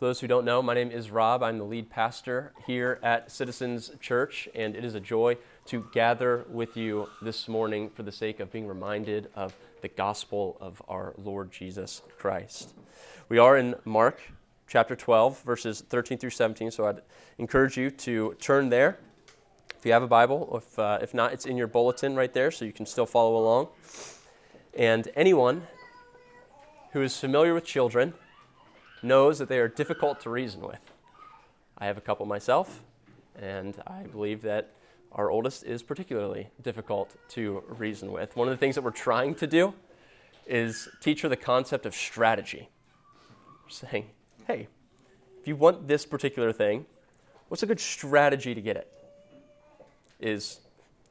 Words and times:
For 0.00 0.06
those 0.06 0.20
who 0.20 0.28
don't 0.28 0.46
know, 0.46 0.62
my 0.62 0.72
name 0.72 0.90
is 0.90 1.10
Rob. 1.10 1.42
I'm 1.42 1.58
the 1.58 1.64
lead 1.64 1.90
pastor 1.90 2.54
here 2.66 2.98
at 3.02 3.30
Citizens 3.30 3.90
Church, 4.00 4.48
and 4.54 4.74
it 4.74 4.82
is 4.82 4.94
a 4.94 5.00
joy 5.00 5.36
to 5.66 5.84
gather 5.92 6.46
with 6.48 6.74
you 6.74 7.10
this 7.20 7.48
morning 7.48 7.90
for 7.90 8.02
the 8.02 8.10
sake 8.10 8.40
of 8.40 8.50
being 8.50 8.66
reminded 8.66 9.28
of 9.34 9.54
the 9.82 9.88
gospel 9.88 10.56
of 10.58 10.80
our 10.88 11.12
Lord 11.18 11.52
Jesus 11.52 12.00
Christ. 12.16 12.72
We 13.28 13.36
are 13.36 13.58
in 13.58 13.74
Mark 13.84 14.22
chapter 14.66 14.96
12, 14.96 15.42
verses 15.42 15.82
13 15.82 16.16
through 16.16 16.30
17, 16.30 16.70
so 16.70 16.86
I'd 16.86 17.02
encourage 17.36 17.76
you 17.76 17.90
to 17.90 18.34
turn 18.40 18.70
there. 18.70 18.98
If 19.78 19.84
you 19.84 19.92
have 19.92 20.02
a 20.02 20.08
Bible, 20.08 20.62
if, 20.62 20.78
uh, 20.78 21.00
if 21.02 21.12
not, 21.12 21.34
it's 21.34 21.44
in 21.44 21.58
your 21.58 21.66
bulletin 21.66 22.16
right 22.16 22.32
there, 22.32 22.50
so 22.50 22.64
you 22.64 22.72
can 22.72 22.86
still 22.86 23.04
follow 23.04 23.36
along. 23.36 23.68
And 24.72 25.10
anyone 25.14 25.66
who 26.92 27.02
is 27.02 27.20
familiar 27.20 27.52
with 27.52 27.66
children, 27.66 28.14
knows 29.02 29.38
that 29.38 29.48
they 29.48 29.58
are 29.58 29.68
difficult 29.68 30.20
to 30.20 30.30
reason 30.30 30.60
with. 30.60 30.90
I 31.78 31.86
have 31.86 31.96
a 31.96 32.00
couple 32.00 32.26
myself, 32.26 32.82
and 33.40 33.74
I 33.86 34.02
believe 34.02 34.42
that 34.42 34.70
our 35.12 35.30
oldest 35.30 35.64
is 35.64 35.82
particularly 35.82 36.48
difficult 36.62 37.16
to 37.30 37.62
reason 37.68 38.12
with. 38.12 38.36
One 38.36 38.48
of 38.48 38.52
the 38.52 38.58
things 38.58 38.74
that 38.74 38.82
we're 38.82 38.90
trying 38.90 39.34
to 39.36 39.46
do 39.46 39.74
is 40.46 40.88
teach 41.00 41.22
her 41.22 41.28
the 41.28 41.36
concept 41.36 41.86
of 41.86 41.94
strategy. 41.94 42.68
We're 43.64 43.70
saying, 43.70 44.06
hey, 44.46 44.68
if 45.40 45.48
you 45.48 45.56
want 45.56 45.88
this 45.88 46.04
particular 46.06 46.52
thing, 46.52 46.86
what's 47.48 47.62
a 47.62 47.66
good 47.66 47.80
strategy 47.80 48.54
to 48.54 48.60
get 48.60 48.76
it? 48.76 48.92
Is 50.20 50.60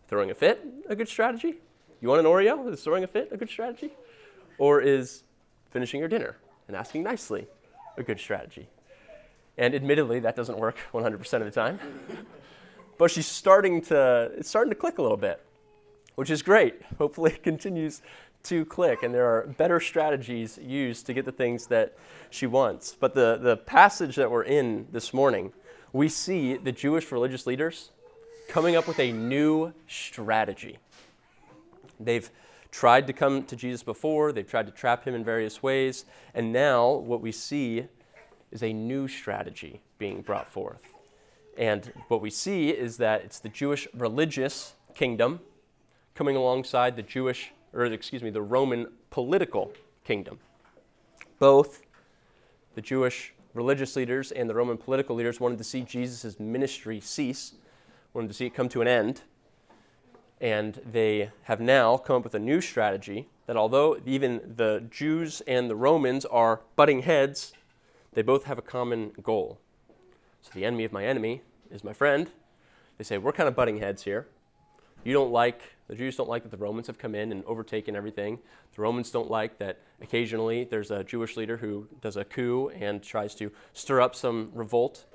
throwing 0.07 0.29
a 0.29 0.35
fit 0.35 0.65
a 0.87 0.95
good 0.95 1.07
strategy? 1.07 1.55
You 2.01 2.09
want 2.09 2.19
an 2.19 2.25
Oreo? 2.25 2.71
Is 2.71 2.81
throwing 2.83 3.03
a 3.03 3.07
fit 3.07 3.29
a 3.31 3.37
good 3.37 3.49
strategy? 3.49 3.91
Or 4.57 4.81
is 4.81 5.23
finishing 5.71 5.99
your 5.99 6.09
dinner 6.09 6.37
and 6.67 6.75
asking 6.75 7.03
nicely 7.03 7.47
a 7.99 8.03
good 8.03 8.19
strategy. 8.19 8.67
And 9.57 9.75
admittedly, 9.75 10.21
that 10.21 10.35
doesn't 10.35 10.57
work 10.57 10.77
100% 10.93 11.33
of 11.33 11.45
the 11.45 11.51
time. 11.51 11.79
but 12.97 13.11
she's 13.11 13.27
starting 13.27 13.81
to, 13.83 14.31
it's 14.37 14.49
starting 14.49 14.71
to 14.71 14.75
click 14.75 14.97
a 14.97 15.01
little 15.01 15.17
bit, 15.17 15.45
which 16.15 16.29
is 16.29 16.41
great. 16.41 16.81
Hopefully, 16.97 17.33
it 17.33 17.43
continues 17.43 18.01
to 18.43 18.65
click, 18.65 19.03
and 19.03 19.13
there 19.13 19.25
are 19.25 19.47
better 19.57 19.79
strategies 19.81 20.57
used 20.57 21.05
to 21.05 21.13
get 21.13 21.25
the 21.25 21.31
things 21.31 21.67
that 21.67 21.97
she 22.29 22.47
wants. 22.47 22.95
But 22.97 23.13
the, 23.13 23.37
the 23.37 23.57
passage 23.57 24.15
that 24.15 24.31
we're 24.31 24.43
in 24.43 24.87
this 24.91 25.13
morning, 25.13 25.51
we 25.91 26.07
see 26.07 26.55
the 26.55 26.71
Jewish 26.71 27.11
religious 27.11 27.45
leaders 27.45 27.91
coming 28.47 28.75
up 28.75 28.87
with 28.87 28.99
a 28.99 29.11
new 29.11 29.73
strategy. 29.87 30.77
They've 31.99 32.29
tried 32.71 33.07
to 33.07 33.13
come 33.13 33.43
to 33.43 33.55
Jesus 33.55 33.83
before, 33.83 34.31
they've 34.31 34.47
tried 34.47 34.67
to 34.67 34.71
trap 34.71 35.05
him 35.05 35.15
in 35.15 35.23
various 35.23 35.63
ways, 35.63 36.05
and 36.33 36.53
now 36.53 36.91
what 36.91 37.21
we 37.21 37.31
see 37.31 37.87
is 38.51 38.63
a 38.63 38.73
new 38.73 39.07
strategy 39.07 39.81
being 39.97 40.21
brought 40.21 40.47
forth. 40.47 40.81
And 41.57 41.91
what 42.07 42.21
we 42.21 42.29
see 42.29 42.69
is 42.69 42.97
that 42.97 43.23
it's 43.23 43.39
the 43.39 43.49
Jewish 43.49 43.87
religious 43.93 44.73
kingdom 44.95 45.41
coming 46.15 46.35
alongside 46.35 46.95
the 46.95 47.01
Jewish, 47.01 47.51
or 47.73 47.85
excuse 47.85 48.23
me, 48.23 48.29
the 48.29 48.41
Roman 48.41 48.87
political 49.09 49.73
kingdom. 50.03 50.39
Both 51.37 51.81
the 52.75 52.81
Jewish 52.81 53.33
religious 53.53 53.95
leaders 53.95 54.31
and 54.31 54.49
the 54.49 54.55
Roman 54.55 54.77
political 54.77 55.15
leaders 55.15 55.39
wanted 55.39 55.57
to 55.57 55.63
see 55.63 55.81
Jesus' 55.81 56.39
ministry 56.39 56.99
cease, 57.01 57.53
wanted 58.13 58.27
to 58.27 58.33
see 58.33 58.45
it 58.45 58.53
come 58.53 58.69
to 58.69 58.81
an 58.81 58.87
end. 58.87 59.21
And 60.41 60.81
they 60.89 61.31
have 61.43 61.59
now 61.59 61.97
come 61.97 62.17
up 62.17 62.23
with 62.23 62.35
a 62.35 62.39
new 62.39 62.61
strategy 62.61 63.27
that 63.45 63.57
although 63.57 63.97
even 64.05 64.53
the 64.55 64.85
Jews 64.89 65.41
and 65.47 65.69
the 65.69 65.75
Romans 65.75 66.25
are 66.25 66.61
butting 66.75 67.01
heads, 67.01 67.51
they 68.13 68.21
both 68.21 68.45
have 68.45 68.57
a 68.57 68.61
common 68.61 69.11
goal. 69.21 69.59
So 70.41 70.51
the 70.53 70.65
enemy 70.65 70.85
of 70.85 70.93
my 70.93 71.05
enemy 71.05 71.41
is 71.71 71.83
my 71.83 71.93
friend. 71.93 72.29
They 72.97 73.03
say, 73.03 73.17
We're 73.17 73.31
kind 73.31 73.49
of 73.49 73.55
butting 73.55 73.79
heads 73.79 74.03
here. 74.03 74.27
You 75.03 75.13
don't 75.13 75.31
like, 75.31 75.61
the 75.87 75.95
Jews 75.95 76.15
don't 76.15 76.29
like 76.29 76.43
that 76.43 76.51
the 76.51 76.57
Romans 76.57 76.87
have 76.87 76.97
come 76.97 77.15
in 77.15 77.31
and 77.31 77.43
overtaken 77.45 77.95
everything. 77.95 78.39
The 78.75 78.81
Romans 78.81 79.11
don't 79.11 79.31
like 79.31 79.57
that 79.59 79.79
occasionally 80.01 80.65
there's 80.65 80.91
a 80.91 81.03
Jewish 81.03 81.37
leader 81.37 81.57
who 81.57 81.87
does 82.01 82.17
a 82.17 82.25
coup 82.25 82.69
and 82.69 83.01
tries 83.01 83.35
to 83.35 83.51
stir 83.73 84.01
up 84.01 84.15
some 84.15 84.51
revolt. 84.53 85.05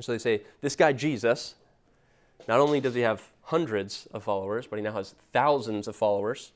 So 0.00 0.12
they 0.12 0.18
say, 0.18 0.42
This 0.60 0.76
guy, 0.76 0.92
Jesus, 0.92 1.56
not 2.48 2.60
only 2.60 2.80
does 2.80 2.94
he 2.94 3.02
have 3.02 3.22
hundreds 3.50 4.06
of 4.12 4.22
followers, 4.22 4.68
but 4.68 4.76
he 4.76 4.82
now 4.82 4.92
has 4.92 5.16
thousands 5.32 5.88
of 5.88 5.96
followers. 5.96 6.52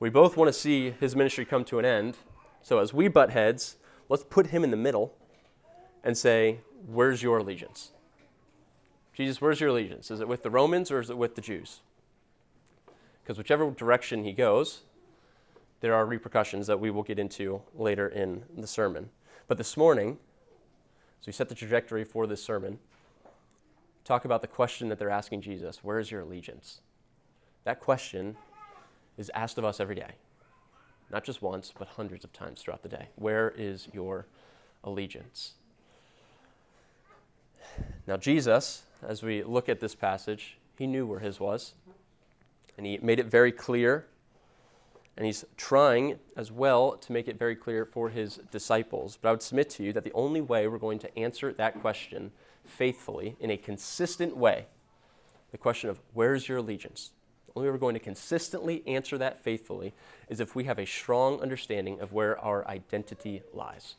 We 0.00 0.10
both 0.10 0.36
want 0.36 0.48
to 0.48 0.52
see 0.52 0.90
his 0.90 1.14
ministry 1.14 1.44
come 1.44 1.64
to 1.66 1.78
an 1.78 1.84
end. 1.84 2.16
So 2.62 2.80
as 2.80 2.92
we 2.92 3.06
butt 3.06 3.30
heads, 3.30 3.76
let's 4.08 4.24
put 4.24 4.48
him 4.48 4.64
in 4.64 4.72
the 4.72 4.76
middle 4.76 5.14
and 6.02 6.18
say, 6.18 6.58
Where's 6.86 7.22
your 7.22 7.38
allegiance? 7.38 7.92
Jesus, 9.14 9.40
where's 9.40 9.60
your 9.60 9.68
allegiance? 9.68 10.10
Is 10.10 10.20
it 10.20 10.26
with 10.26 10.42
the 10.42 10.50
Romans 10.50 10.90
or 10.90 10.98
is 10.98 11.10
it 11.10 11.16
with 11.16 11.36
the 11.36 11.42
Jews? 11.42 11.80
Because 13.22 13.38
whichever 13.38 13.70
direction 13.70 14.24
he 14.24 14.32
goes, 14.32 14.80
there 15.80 15.94
are 15.94 16.06
repercussions 16.06 16.66
that 16.66 16.80
we 16.80 16.90
will 16.90 17.02
get 17.02 17.18
into 17.18 17.62
later 17.74 18.08
in 18.08 18.42
the 18.56 18.66
sermon. 18.66 19.10
But 19.46 19.58
this 19.58 19.76
morning, 19.76 20.18
so 21.20 21.26
we 21.26 21.32
set 21.32 21.48
the 21.48 21.54
trajectory 21.54 22.02
for 22.02 22.26
this 22.26 22.42
sermon, 22.42 22.78
talk 24.10 24.24
about 24.24 24.42
the 24.42 24.48
question 24.48 24.88
that 24.88 24.98
they're 24.98 25.08
asking 25.08 25.40
Jesus 25.40 25.84
Where 25.84 26.00
is 26.00 26.10
your 26.10 26.22
allegiance? 26.22 26.80
That 27.62 27.78
question 27.78 28.36
is 29.16 29.30
asked 29.34 29.56
of 29.56 29.64
us 29.64 29.78
every 29.78 29.94
day, 29.94 30.14
not 31.12 31.22
just 31.22 31.42
once, 31.42 31.72
but 31.78 31.86
hundreds 31.86 32.24
of 32.24 32.32
times 32.32 32.60
throughout 32.60 32.82
the 32.82 32.88
day. 32.88 33.10
Where 33.14 33.54
is 33.56 33.86
your 33.92 34.26
allegiance? 34.82 35.52
Now, 38.08 38.16
Jesus, 38.16 38.82
as 39.06 39.22
we 39.22 39.44
look 39.44 39.68
at 39.68 39.78
this 39.78 39.94
passage, 39.94 40.58
he 40.76 40.88
knew 40.88 41.06
where 41.06 41.20
his 41.20 41.38
was, 41.38 41.74
and 42.76 42.84
he 42.84 42.98
made 42.98 43.20
it 43.20 43.26
very 43.26 43.52
clear. 43.52 44.06
And 45.16 45.26
he's 45.26 45.44
trying 45.56 46.18
as 46.34 46.50
well 46.50 46.96
to 46.96 47.12
make 47.12 47.28
it 47.28 47.38
very 47.38 47.54
clear 47.54 47.84
for 47.84 48.08
his 48.08 48.40
disciples. 48.50 49.18
But 49.20 49.28
I 49.28 49.32
would 49.32 49.42
submit 49.42 49.70
to 49.70 49.84
you 49.84 49.92
that 49.92 50.02
the 50.02 50.12
only 50.14 50.40
way 50.40 50.66
we're 50.66 50.78
going 50.78 50.98
to 51.00 51.18
answer 51.18 51.52
that 51.52 51.80
question 51.80 52.32
faithfully 52.70 53.36
in 53.40 53.50
a 53.50 53.56
consistent 53.56 54.36
way 54.36 54.66
the 55.52 55.58
question 55.58 55.90
of 55.90 56.00
where's 56.14 56.48
your 56.48 56.58
allegiance? 56.58 57.10
The 57.46 57.52
only 57.56 57.68
way 57.68 57.72
we're 57.72 57.78
going 57.78 57.94
to 57.94 58.00
consistently 58.00 58.82
answer 58.86 59.18
that 59.18 59.42
faithfully 59.42 59.92
is 60.28 60.40
if 60.40 60.54
we 60.54 60.64
have 60.64 60.78
a 60.78 60.86
strong 60.86 61.40
understanding 61.40 62.00
of 62.00 62.12
where 62.12 62.38
our 62.38 62.66
identity 62.68 63.42
lies. 63.52 63.96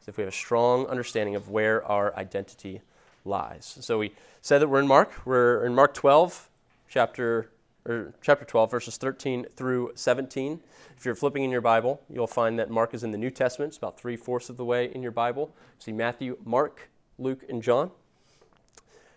So 0.00 0.10
if 0.10 0.16
we 0.16 0.22
have 0.22 0.32
a 0.32 0.36
strong 0.36 0.86
understanding 0.86 1.34
of 1.36 1.48
where 1.48 1.84
our 1.84 2.14
identity 2.16 2.82
lies. 3.24 3.78
So 3.80 3.98
we 3.98 4.12
said 4.42 4.58
that 4.58 4.68
we're 4.68 4.80
in 4.80 4.88
Mark. 4.88 5.26
We're 5.26 5.64
in 5.64 5.74
Mark 5.74 5.94
12, 5.94 6.48
chapter 6.88 7.50
or 7.86 8.12
chapter 8.20 8.44
12, 8.44 8.70
verses 8.70 8.96
13 8.96 9.46
through 9.56 9.92
17. 9.94 10.60
If 10.96 11.04
you're 11.04 11.14
flipping 11.14 11.44
in 11.44 11.50
your 11.50 11.60
Bible, 11.60 12.02
you'll 12.08 12.26
find 12.26 12.58
that 12.58 12.70
Mark 12.70 12.94
is 12.94 13.02
in 13.02 13.10
the 13.10 13.18
New 13.18 13.30
Testament. 13.30 13.70
It's 13.70 13.78
about 13.78 13.98
three 13.98 14.16
fourths 14.16 14.50
of 14.50 14.56
the 14.56 14.64
way 14.64 14.92
in 14.92 15.02
your 15.02 15.12
Bible. 15.12 15.54
See 15.78 15.92
Matthew, 15.92 16.38
Mark, 16.44 16.90
Luke, 17.18 17.44
and 17.48 17.62
John. 17.62 17.90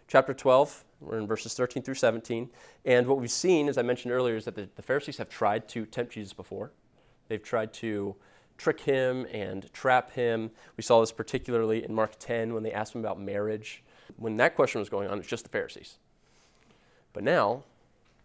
Chapter 0.07 0.33
12, 0.33 0.83
we're 1.01 1.17
in 1.17 1.27
verses 1.27 1.53
13 1.53 1.83
through 1.83 1.95
17. 1.95 2.49
And 2.85 3.07
what 3.07 3.19
we've 3.19 3.31
seen, 3.31 3.67
as 3.67 3.77
I 3.77 3.81
mentioned 3.81 4.13
earlier, 4.13 4.35
is 4.35 4.45
that 4.45 4.55
the, 4.55 4.69
the 4.75 4.81
Pharisees 4.81 5.17
have 5.17 5.29
tried 5.29 5.67
to 5.69 5.85
tempt 5.85 6.13
Jesus 6.13 6.33
before. 6.33 6.71
They've 7.27 7.43
tried 7.43 7.73
to 7.73 8.15
trick 8.57 8.81
him 8.81 9.25
and 9.31 9.71
trap 9.73 10.11
him. 10.11 10.51
We 10.77 10.83
saw 10.83 10.99
this 11.01 11.11
particularly 11.11 11.83
in 11.83 11.93
Mark 11.93 12.13
10 12.19 12.53
when 12.53 12.63
they 12.63 12.71
asked 12.71 12.95
him 12.95 13.01
about 13.01 13.19
marriage. 13.19 13.83
When 14.17 14.37
that 14.37 14.55
question 14.55 14.79
was 14.79 14.89
going 14.89 15.09
on, 15.09 15.17
it's 15.19 15.27
just 15.27 15.43
the 15.43 15.49
Pharisees. 15.49 15.97
But 17.13 17.23
now, 17.23 17.63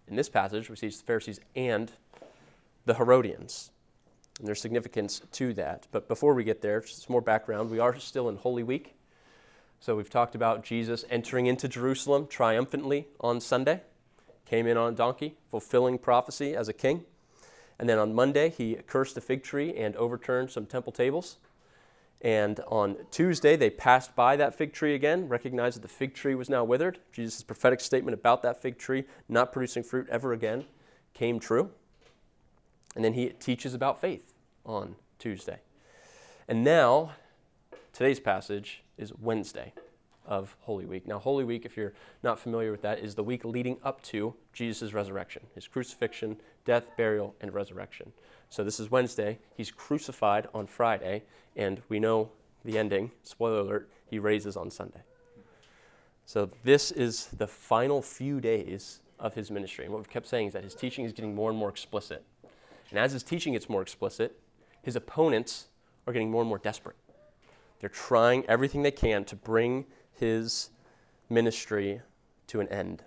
in 0.08 0.16
this 0.16 0.28
passage, 0.28 0.70
we 0.70 0.76
see 0.76 0.88
the 0.88 0.94
Pharisees 0.96 1.40
and 1.54 1.92
the 2.84 2.94
Herodians. 2.94 3.70
And 4.38 4.46
there's 4.46 4.60
significance 4.60 5.20
to 5.32 5.52
that. 5.54 5.86
But 5.90 6.08
before 6.08 6.34
we 6.34 6.44
get 6.44 6.62
there, 6.62 6.80
just 6.80 7.04
some 7.04 7.12
more 7.12 7.20
background. 7.20 7.70
We 7.70 7.80
are 7.80 7.98
still 7.98 8.28
in 8.28 8.36
Holy 8.36 8.62
Week. 8.62 8.94
So 9.80 9.96
we've 9.96 10.10
talked 10.10 10.34
about 10.34 10.64
Jesus 10.64 11.04
entering 11.10 11.46
into 11.46 11.68
Jerusalem 11.68 12.26
triumphantly 12.26 13.06
on 13.20 13.40
Sunday, 13.40 13.82
came 14.44 14.66
in 14.66 14.76
on 14.76 14.92
a 14.92 14.96
donkey, 14.96 15.36
fulfilling 15.50 15.98
prophecy 15.98 16.54
as 16.56 16.68
a 16.68 16.72
king. 16.72 17.04
And 17.78 17.88
then 17.88 17.98
on 17.98 18.14
Monday, 18.14 18.50
he 18.50 18.74
cursed 18.86 19.16
a 19.16 19.20
fig 19.20 19.44
tree 19.44 19.76
and 19.76 19.94
overturned 19.96 20.50
some 20.50 20.66
temple 20.66 20.92
tables. 20.92 21.36
And 22.20 22.58
on 22.66 22.96
Tuesday, 23.10 23.54
they 23.56 23.70
passed 23.70 24.16
by 24.16 24.36
that 24.36 24.54
fig 24.54 24.72
tree 24.72 24.94
again, 24.94 25.28
recognized 25.28 25.76
that 25.76 25.82
the 25.82 25.88
fig 25.88 26.14
tree 26.14 26.34
was 26.34 26.48
now 26.48 26.64
withered. 26.64 26.98
Jesus' 27.12 27.42
prophetic 27.42 27.80
statement 27.80 28.14
about 28.14 28.42
that 28.42 28.60
fig 28.60 28.76
tree 28.76 29.04
not 29.28 29.52
producing 29.52 29.84
fruit 29.84 30.08
ever 30.10 30.32
again 30.32 30.64
came 31.14 31.38
true. 31.38 31.70
And 32.96 33.04
then 33.04 33.12
he 33.12 33.28
teaches 33.28 33.74
about 33.74 34.00
faith 34.00 34.34
on 34.66 34.96
Tuesday. 35.18 35.60
And 36.48 36.64
now, 36.64 37.12
today's 37.92 38.18
passage 38.18 38.82
is 38.96 39.12
Wednesday 39.14 39.72
of 40.26 40.56
Holy 40.60 40.86
Week. 40.86 41.06
Now, 41.06 41.18
Holy 41.18 41.44
Week, 41.44 41.64
if 41.64 41.76
you're 41.76 41.94
not 42.22 42.38
familiar 42.38 42.70
with 42.70 42.82
that, 42.82 42.98
is 42.98 43.14
the 43.14 43.22
week 43.22 43.44
leading 43.44 43.78
up 43.82 44.02
to 44.04 44.34
Jesus' 44.52 44.92
resurrection, 44.92 45.46
his 45.54 45.68
crucifixion, 45.68 46.38
death, 46.64 46.90
burial, 46.96 47.34
and 47.40 47.54
resurrection. 47.54 48.12
So 48.50 48.64
this 48.64 48.80
is 48.80 48.90
Wednesday. 48.90 49.38
He's 49.56 49.70
crucified 49.70 50.48
on 50.54 50.66
Friday, 50.66 51.24
and 51.56 51.82
we 51.88 52.00
know 52.00 52.30
the 52.64 52.78
ending. 52.78 53.10
Spoiler 53.22 53.60
alert, 53.60 53.90
he 54.06 54.18
raises 54.18 54.56
on 54.56 54.70
Sunday. 54.70 55.02
So 56.24 56.50
this 56.64 56.90
is 56.90 57.26
the 57.26 57.46
final 57.46 58.02
few 58.02 58.40
days 58.40 59.00
of 59.18 59.34
his 59.34 59.50
ministry. 59.50 59.84
And 59.84 59.92
what 59.92 59.98
we've 59.98 60.10
kept 60.10 60.26
saying 60.26 60.48
is 60.48 60.52
that 60.52 60.64
his 60.64 60.74
teaching 60.74 61.04
is 61.04 61.12
getting 61.12 61.34
more 61.34 61.50
and 61.50 61.58
more 61.58 61.68
explicit. 61.68 62.24
And 62.90 62.98
as 62.98 63.12
his 63.12 63.22
teaching 63.22 63.52
gets 63.52 63.68
more 63.68 63.82
explicit, 63.82 64.38
his 64.82 64.96
opponents 64.96 65.68
are 66.06 66.12
getting 66.12 66.30
more 66.30 66.42
and 66.42 66.48
more 66.48 66.58
desperate. 66.58 66.96
They're 67.80 67.88
trying 67.88 68.44
everything 68.46 68.82
they 68.82 68.90
can 68.90 69.24
to 69.26 69.36
bring 69.36 69.86
his 70.12 70.70
ministry 71.28 72.00
to 72.48 72.60
an 72.60 72.68
end. 72.68 73.04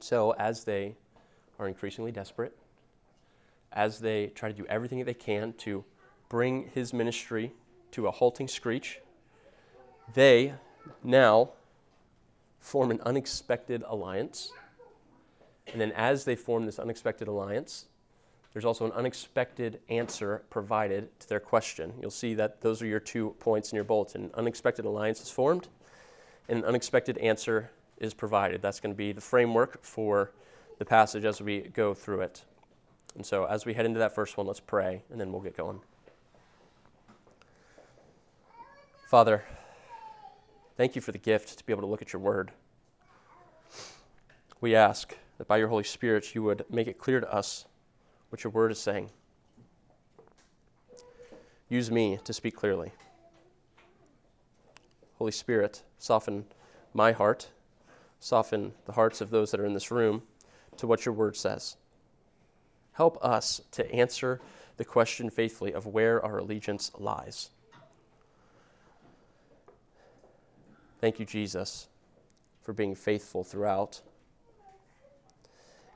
So, 0.00 0.32
as 0.32 0.64
they 0.64 0.96
are 1.58 1.66
increasingly 1.66 2.12
desperate, 2.12 2.56
as 3.72 4.00
they 4.00 4.28
try 4.28 4.50
to 4.50 4.54
do 4.54 4.66
everything 4.66 4.98
that 4.98 5.04
they 5.04 5.14
can 5.14 5.52
to 5.54 5.84
bring 6.28 6.70
his 6.74 6.92
ministry 6.92 7.52
to 7.92 8.06
a 8.06 8.10
halting 8.10 8.48
screech, 8.48 9.00
they 10.14 10.54
now 11.02 11.50
form 12.60 12.90
an 12.90 13.00
unexpected 13.04 13.82
alliance. 13.86 14.52
And 15.66 15.80
then, 15.80 15.92
as 15.92 16.24
they 16.24 16.36
form 16.36 16.66
this 16.66 16.78
unexpected 16.78 17.28
alliance, 17.28 17.86
there's 18.52 18.64
also 18.64 18.86
an 18.86 18.92
unexpected 18.92 19.80
answer 19.88 20.42
provided 20.50 21.08
to 21.20 21.28
their 21.28 21.40
question. 21.40 21.92
You'll 22.00 22.10
see 22.10 22.34
that 22.34 22.62
those 22.62 22.80
are 22.80 22.86
your 22.86 23.00
two 23.00 23.36
points 23.38 23.72
in 23.72 23.76
your 23.76 23.84
bulletin. 23.84 24.24
An 24.24 24.30
unexpected 24.34 24.84
alliance 24.84 25.20
is 25.20 25.30
formed, 25.30 25.68
and 26.48 26.60
an 26.60 26.64
unexpected 26.64 27.18
answer 27.18 27.70
is 27.98 28.14
provided. 28.14 28.62
That's 28.62 28.80
going 28.80 28.94
to 28.94 28.96
be 28.96 29.12
the 29.12 29.20
framework 29.20 29.82
for 29.84 30.32
the 30.78 30.84
passage 30.84 31.24
as 31.24 31.40
we 31.40 31.60
go 31.60 31.92
through 31.92 32.22
it. 32.22 32.44
And 33.18 33.26
so, 33.26 33.46
as 33.46 33.66
we 33.66 33.74
head 33.74 33.84
into 33.84 33.98
that 33.98 34.14
first 34.14 34.36
one, 34.36 34.46
let's 34.46 34.60
pray, 34.60 35.02
and 35.10 35.20
then 35.20 35.32
we'll 35.32 35.40
get 35.40 35.56
going. 35.56 35.80
Father, 39.10 39.42
thank 40.76 40.94
you 40.94 41.02
for 41.02 41.10
the 41.10 41.18
gift 41.18 41.58
to 41.58 41.66
be 41.66 41.72
able 41.72 41.82
to 41.82 41.88
look 41.88 42.00
at 42.00 42.12
your 42.12 42.22
word. 42.22 42.52
We 44.60 44.76
ask 44.76 45.16
that 45.38 45.48
by 45.48 45.56
your 45.56 45.66
Holy 45.66 45.82
Spirit, 45.82 46.32
you 46.36 46.44
would 46.44 46.64
make 46.70 46.86
it 46.86 46.96
clear 46.96 47.18
to 47.18 47.34
us 47.34 47.64
what 48.28 48.44
your 48.44 48.52
word 48.52 48.70
is 48.70 48.78
saying. 48.78 49.10
Use 51.68 51.90
me 51.90 52.20
to 52.22 52.32
speak 52.32 52.54
clearly. 52.54 52.92
Holy 55.16 55.32
Spirit, 55.32 55.82
soften 55.98 56.44
my 56.94 57.10
heart, 57.10 57.48
soften 58.20 58.74
the 58.86 58.92
hearts 58.92 59.20
of 59.20 59.30
those 59.30 59.50
that 59.50 59.58
are 59.58 59.66
in 59.66 59.74
this 59.74 59.90
room 59.90 60.22
to 60.76 60.86
what 60.86 61.04
your 61.04 61.12
word 61.12 61.36
says. 61.36 61.76
Help 62.98 63.24
us 63.24 63.60
to 63.70 63.88
answer 63.92 64.40
the 64.76 64.84
question 64.84 65.30
faithfully 65.30 65.72
of 65.72 65.86
where 65.86 66.20
our 66.24 66.38
allegiance 66.38 66.90
lies. 66.98 67.50
Thank 71.00 71.20
you, 71.20 71.24
Jesus, 71.24 71.86
for 72.60 72.72
being 72.72 72.96
faithful 72.96 73.44
throughout. 73.44 74.00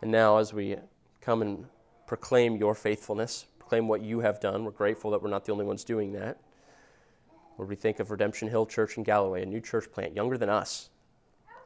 And 0.01 0.13
now, 0.13 0.39
as 0.39 0.53
we 0.53 0.77
come 1.21 1.43
and 1.43 1.67
proclaim 2.07 2.55
your 2.55 2.73
faithfulness, 2.73 3.47
proclaim 3.59 3.89
what 3.89 4.03
you 4.03 4.21
have 4.21 4.39
done, 4.39 4.65
we're 4.65 4.71
grateful 4.71 5.11
that 5.11 5.21
we're 5.21 5.29
not 5.29 5.45
the 5.45 5.51
only 5.51 5.65
ones 5.65 5.83
doing 5.83 6.13
that. 6.13 6.39
Lord, 7.59 7.69
we 7.69 7.75
think 7.75 7.99
of 7.99 8.13
Redemption 8.13 8.47
Hill 8.47 8.67
Church 8.67 8.97
in 8.97 9.03
Galloway, 9.03 9.43
a 9.43 9.47
new 9.47 9.61
church 9.61 9.91
plant 9.91 10.15
younger 10.15 10.39
than 10.39 10.49
us. 10.49 10.89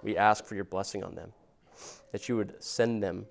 We 0.02 0.16
ask 0.16 0.46
for 0.46 0.54
your 0.54 0.64
blessing 0.64 1.04
on 1.04 1.14
them, 1.14 1.34
that 2.12 2.26
you 2.26 2.38
would 2.38 2.54
send 2.58 3.02
them 3.02 3.26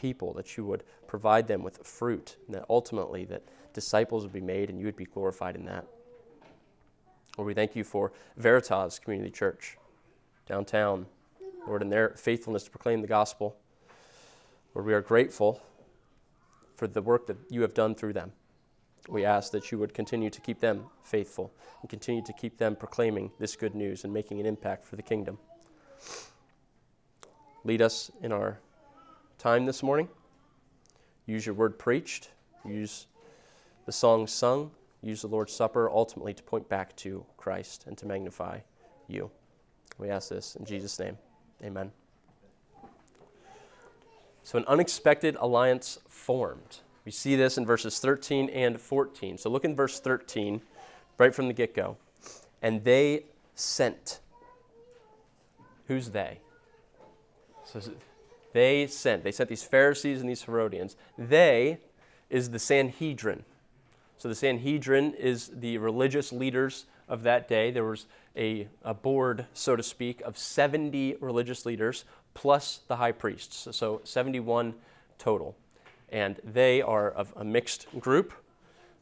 people, 0.00 0.32
that 0.32 0.56
you 0.56 0.64
would 0.64 0.82
provide 1.06 1.46
them 1.46 1.62
with 1.62 1.86
fruit, 1.86 2.36
and 2.46 2.54
that 2.54 2.64
ultimately 2.70 3.26
that 3.26 3.42
disciples 3.74 4.22
would 4.22 4.32
be 4.32 4.40
made 4.40 4.70
and 4.70 4.78
you 4.78 4.86
would 4.86 4.96
be 4.96 5.04
glorified 5.04 5.54
in 5.54 5.66
that. 5.66 5.86
Lord, 7.36 7.46
we 7.46 7.54
thank 7.54 7.76
you 7.76 7.84
for 7.84 8.12
Veritas 8.36 8.98
Community 8.98 9.30
Church 9.30 9.76
downtown, 10.46 11.06
Lord, 11.66 11.82
in 11.82 11.90
their 11.90 12.10
faithfulness 12.16 12.64
to 12.64 12.70
proclaim 12.70 13.02
the 13.02 13.06
gospel. 13.06 13.56
Lord, 14.74 14.86
we 14.86 14.94
are 14.94 15.02
grateful 15.02 15.62
for 16.76 16.86
the 16.86 17.02
work 17.02 17.26
that 17.26 17.36
you 17.50 17.60
have 17.62 17.74
done 17.74 17.94
through 17.94 18.14
them. 18.14 18.32
We 19.08 19.24
ask 19.24 19.52
that 19.52 19.70
you 19.70 19.78
would 19.78 19.92
continue 19.92 20.30
to 20.30 20.40
keep 20.40 20.60
them 20.60 20.86
faithful 21.04 21.52
and 21.82 21.90
continue 21.90 22.22
to 22.24 22.32
keep 22.32 22.56
them 22.56 22.74
proclaiming 22.74 23.32
this 23.38 23.54
good 23.54 23.74
news 23.74 24.04
and 24.04 24.12
making 24.12 24.40
an 24.40 24.46
impact 24.46 24.86
for 24.86 24.96
the 24.96 25.02
kingdom. 25.02 25.38
Lead 27.64 27.82
us 27.82 28.10
in 28.22 28.32
our 28.32 28.58
time 29.40 29.64
this 29.64 29.82
morning. 29.82 30.06
Use 31.24 31.46
your 31.46 31.54
word 31.54 31.78
preached, 31.78 32.28
use 32.62 33.06
the 33.86 33.92
song 33.92 34.26
sung, 34.26 34.70
use 35.00 35.22
the 35.22 35.28
Lord's 35.28 35.54
Supper 35.54 35.88
ultimately 35.88 36.34
to 36.34 36.42
point 36.42 36.68
back 36.68 36.94
to 36.96 37.24
Christ 37.38 37.84
and 37.86 37.96
to 37.96 38.06
magnify 38.06 38.58
you. 39.08 39.30
We 39.96 40.10
ask 40.10 40.28
this 40.28 40.56
in 40.56 40.66
Jesus' 40.66 40.98
name. 40.98 41.16
Amen. 41.64 41.90
So, 44.42 44.58
an 44.58 44.66
unexpected 44.66 45.36
alliance 45.40 45.98
formed. 46.06 46.80
We 47.06 47.12
see 47.12 47.34
this 47.34 47.56
in 47.56 47.64
verses 47.64 47.98
13 47.98 48.50
and 48.50 48.78
14. 48.78 49.38
So, 49.38 49.48
look 49.48 49.64
in 49.64 49.74
verse 49.74 50.00
13, 50.00 50.60
right 51.16 51.34
from 51.34 51.48
the 51.48 51.54
get 51.54 51.74
go. 51.74 51.96
And 52.60 52.84
they 52.84 53.24
sent. 53.54 54.20
Who's 55.86 56.10
they? 56.10 56.40
So 57.64 57.80
they 58.52 58.86
sent. 58.86 59.24
They 59.24 59.32
sent 59.32 59.48
these 59.48 59.62
Pharisees 59.62 60.20
and 60.20 60.28
these 60.28 60.42
Herodians. 60.42 60.96
They 61.16 61.78
is 62.28 62.50
the 62.50 62.58
Sanhedrin. 62.58 63.44
So 64.18 64.28
the 64.28 64.34
Sanhedrin 64.34 65.14
is 65.14 65.50
the 65.54 65.78
religious 65.78 66.32
leaders 66.32 66.86
of 67.08 67.22
that 67.22 67.48
day. 67.48 67.70
There 67.70 67.84
was 67.84 68.06
a, 68.36 68.68
a 68.84 68.94
board, 68.94 69.46
so 69.54 69.76
to 69.76 69.82
speak, 69.82 70.20
of 70.22 70.38
70 70.38 71.16
religious 71.20 71.66
leaders 71.66 72.04
plus 72.34 72.80
the 72.86 72.96
high 72.96 73.12
priests. 73.12 73.68
So 73.76 74.00
71 74.04 74.74
total. 75.18 75.56
And 76.10 76.40
they 76.44 76.82
are 76.82 77.10
of 77.10 77.32
a 77.36 77.44
mixed 77.44 77.86
group, 77.98 78.32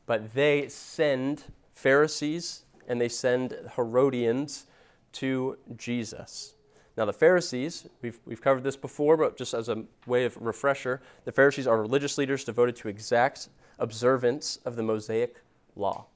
but 0.06 0.34
they 0.34 0.68
send 0.68 1.44
Pharisees 1.74 2.62
and 2.86 3.00
they 3.00 3.08
send 3.08 3.56
Herodians 3.76 4.66
to 5.12 5.58
Jesus. 5.76 6.54
Now, 6.98 7.04
the 7.04 7.12
Pharisees, 7.12 7.88
we've, 8.02 8.18
we've 8.26 8.42
covered 8.42 8.64
this 8.64 8.76
before, 8.76 9.16
but 9.16 9.36
just 9.36 9.54
as 9.54 9.68
a 9.68 9.84
way 10.04 10.24
of 10.24 10.36
refresher, 10.36 11.00
the 11.24 11.30
Pharisees 11.30 11.68
are 11.68 11.80
religious 11.80 12.18
leaders 12.18 12.42
devoted 12.42 12.74
to 12.74 12.88
exact 12.88 13.48
observance 13.78 14.58
of 14.64 14.74
the 14.74 14.82
Mosaic 14.82 15.36
law. 15.76 16.06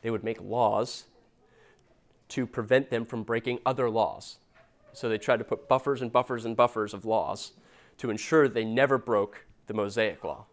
They 0.00 0.10
would 0.10 0.24
make 0.24 0.40
laws 0.40 1.04
to 2.30 2.46
prevent 2.46 2.88
them 2.88 3.04
from 3.04 3.22
breaking 3.22 3.58
other 3.66 3.90
laws. 3.90 4.38
So 4.94 5.10
they 5.10 5.18
tried 5.18 5.40
to 5.40 5.44
put 5.44 5.68
buffers 5.68 6.00
and 6.00 6.10
buffers 6.10 6.46
and 6.46 6.56
buffers 6.56 6.94
of 6.94 7.04
laws 7.04 7.52
to 7.98 8.08
ensure 8.08 8.48
they 8.48 8.64
never 8.64 8.96
broke 8.96 9.44
the 9.66 9.74
Mosaic 9.74 10.24
law. 10.24 10.46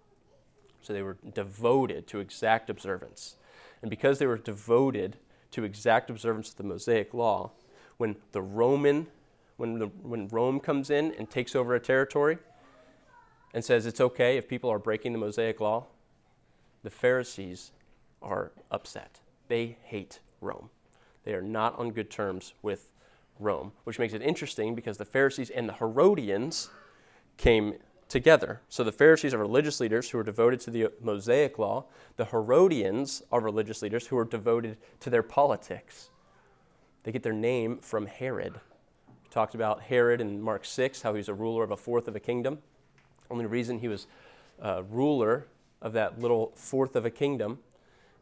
So 0.81 0.91
they 0.91 1.01
were 1.01 1.15
devoted 1.33 2.07
to 2.07 2.19
exact 2.19 2.69
observance. 2.69 3.37
And 3.81 3.89
because 3.89 4.19
they 4.19 4.27
were 4.27 4.37
devoted 4.37 5.15
to 5.51 5.63
exact 5.63 6.09
observance 6.09 6.49
of 6.49 6.57
the 6.57 6.63
Mosaic 6.63 7.13
law, 7.13 7.51
when 7.95 8.17
the 8.33 8.41
Roman 8.41 9.07
when, 9.61 9.77
the, 9.77 9.85
when 9.85 10.27
Rome 10.27 10.59
comes 10.59 10.89
in 10.89 11.13
and 11.19 11.29
takes 11.29 11.55
over 11.55 11.75
a 11.75 11.79
territory 11.79 12.39
and 13.53 13.63
says 13.63 13.85
it's 13.85 14.01
okay 14.01 14.35
if 14.35 14.47
people 14.47 14.71
are 14.71 14.79
breaking 14.79 15.13
the 15.13 15.19
Mosaic 15.19 15.61
law, 15.61 15.85
the 16.81 16.89
Pharisees 16.89 17.71
are 18.23 18.51
upset. 18.71 19.19
They 19.49 19.77
hate 19.83 20.19
Rome. 20.41 20.71
They 21.25 21.35
are 21.35 21.43
not 21.43 21.77
on 21.77 21.91
good 21.91 22.09
terms 22.09 22.55
with 22.63 22.89
Rome, 23.39 23.71
which 23.83 23.99
makes 23.99 24.15
it 24.15 24.23
interesting 24.23 24.73
because 24.73 24.97
the 24.97 25.05
Pharisees 25.05 25.51
and 25.51 25.69
the 25.69 25.73
Herodians 25.73 26.71
came 27.37 27.75
together. 28.09 28.61
So 28.67 28.83
the 28.83 28.91
Pharisees 28.91 29.31
are 29.31 29.37
religious 29.37 29.79
leaders 29.79 30.09
who 30.09 30.17
are 30.17 30.23
devoted 30.23 30.59
to 30.61 30.71
the 30.71 30.91
Mosaic 30.99 31.59
law. 31.59 31.85
The 32.15 32.25
Herodians 32.25 33.21
are 33.31 33.39
religious 33.39 33.83
leaders 33.83 34.07
who 34.07 34.17
are 34.17 34.25
devoted 34.25 34.77
to 35.01 35.11
their 35.11 35.23
politics. 35.23 36.09
They 37.03 37.11
get 37.11 37.21
their 37.21 37.31
name 37.31 37.77
from 37.77 38.07
Herod, 38.07 38.59
talked 39.31 39.55
about 39.55 39.81
Herod 39.81 40.21
in 40.21 40.41
Mark 40.41 40.65
6, 40.65 41.01
how 41.01 41.13
he 41.13 41.17
was 41.17 41.29
a 41.29 41.33
ruler 41.33 41.63
of 41.63 41.71
a 41.71 41.77
fourth 41.77 42.07
of 42.07 42.15
a 42.15 42.19
kingdom. 42.19 42.59
Only 43.29 43.45
reason 43.45 43.79
he 43.79 43.87
was 43.87 44.05
a 44.59 44.83
ruler 44.83 45.47
of 45.81 45.93
that 45.93 46.19
little 46.19 46.51
fourth 46.55 46.95
of 46.95 47.05
a 47.05 47.09
kingdom 47.09 47.59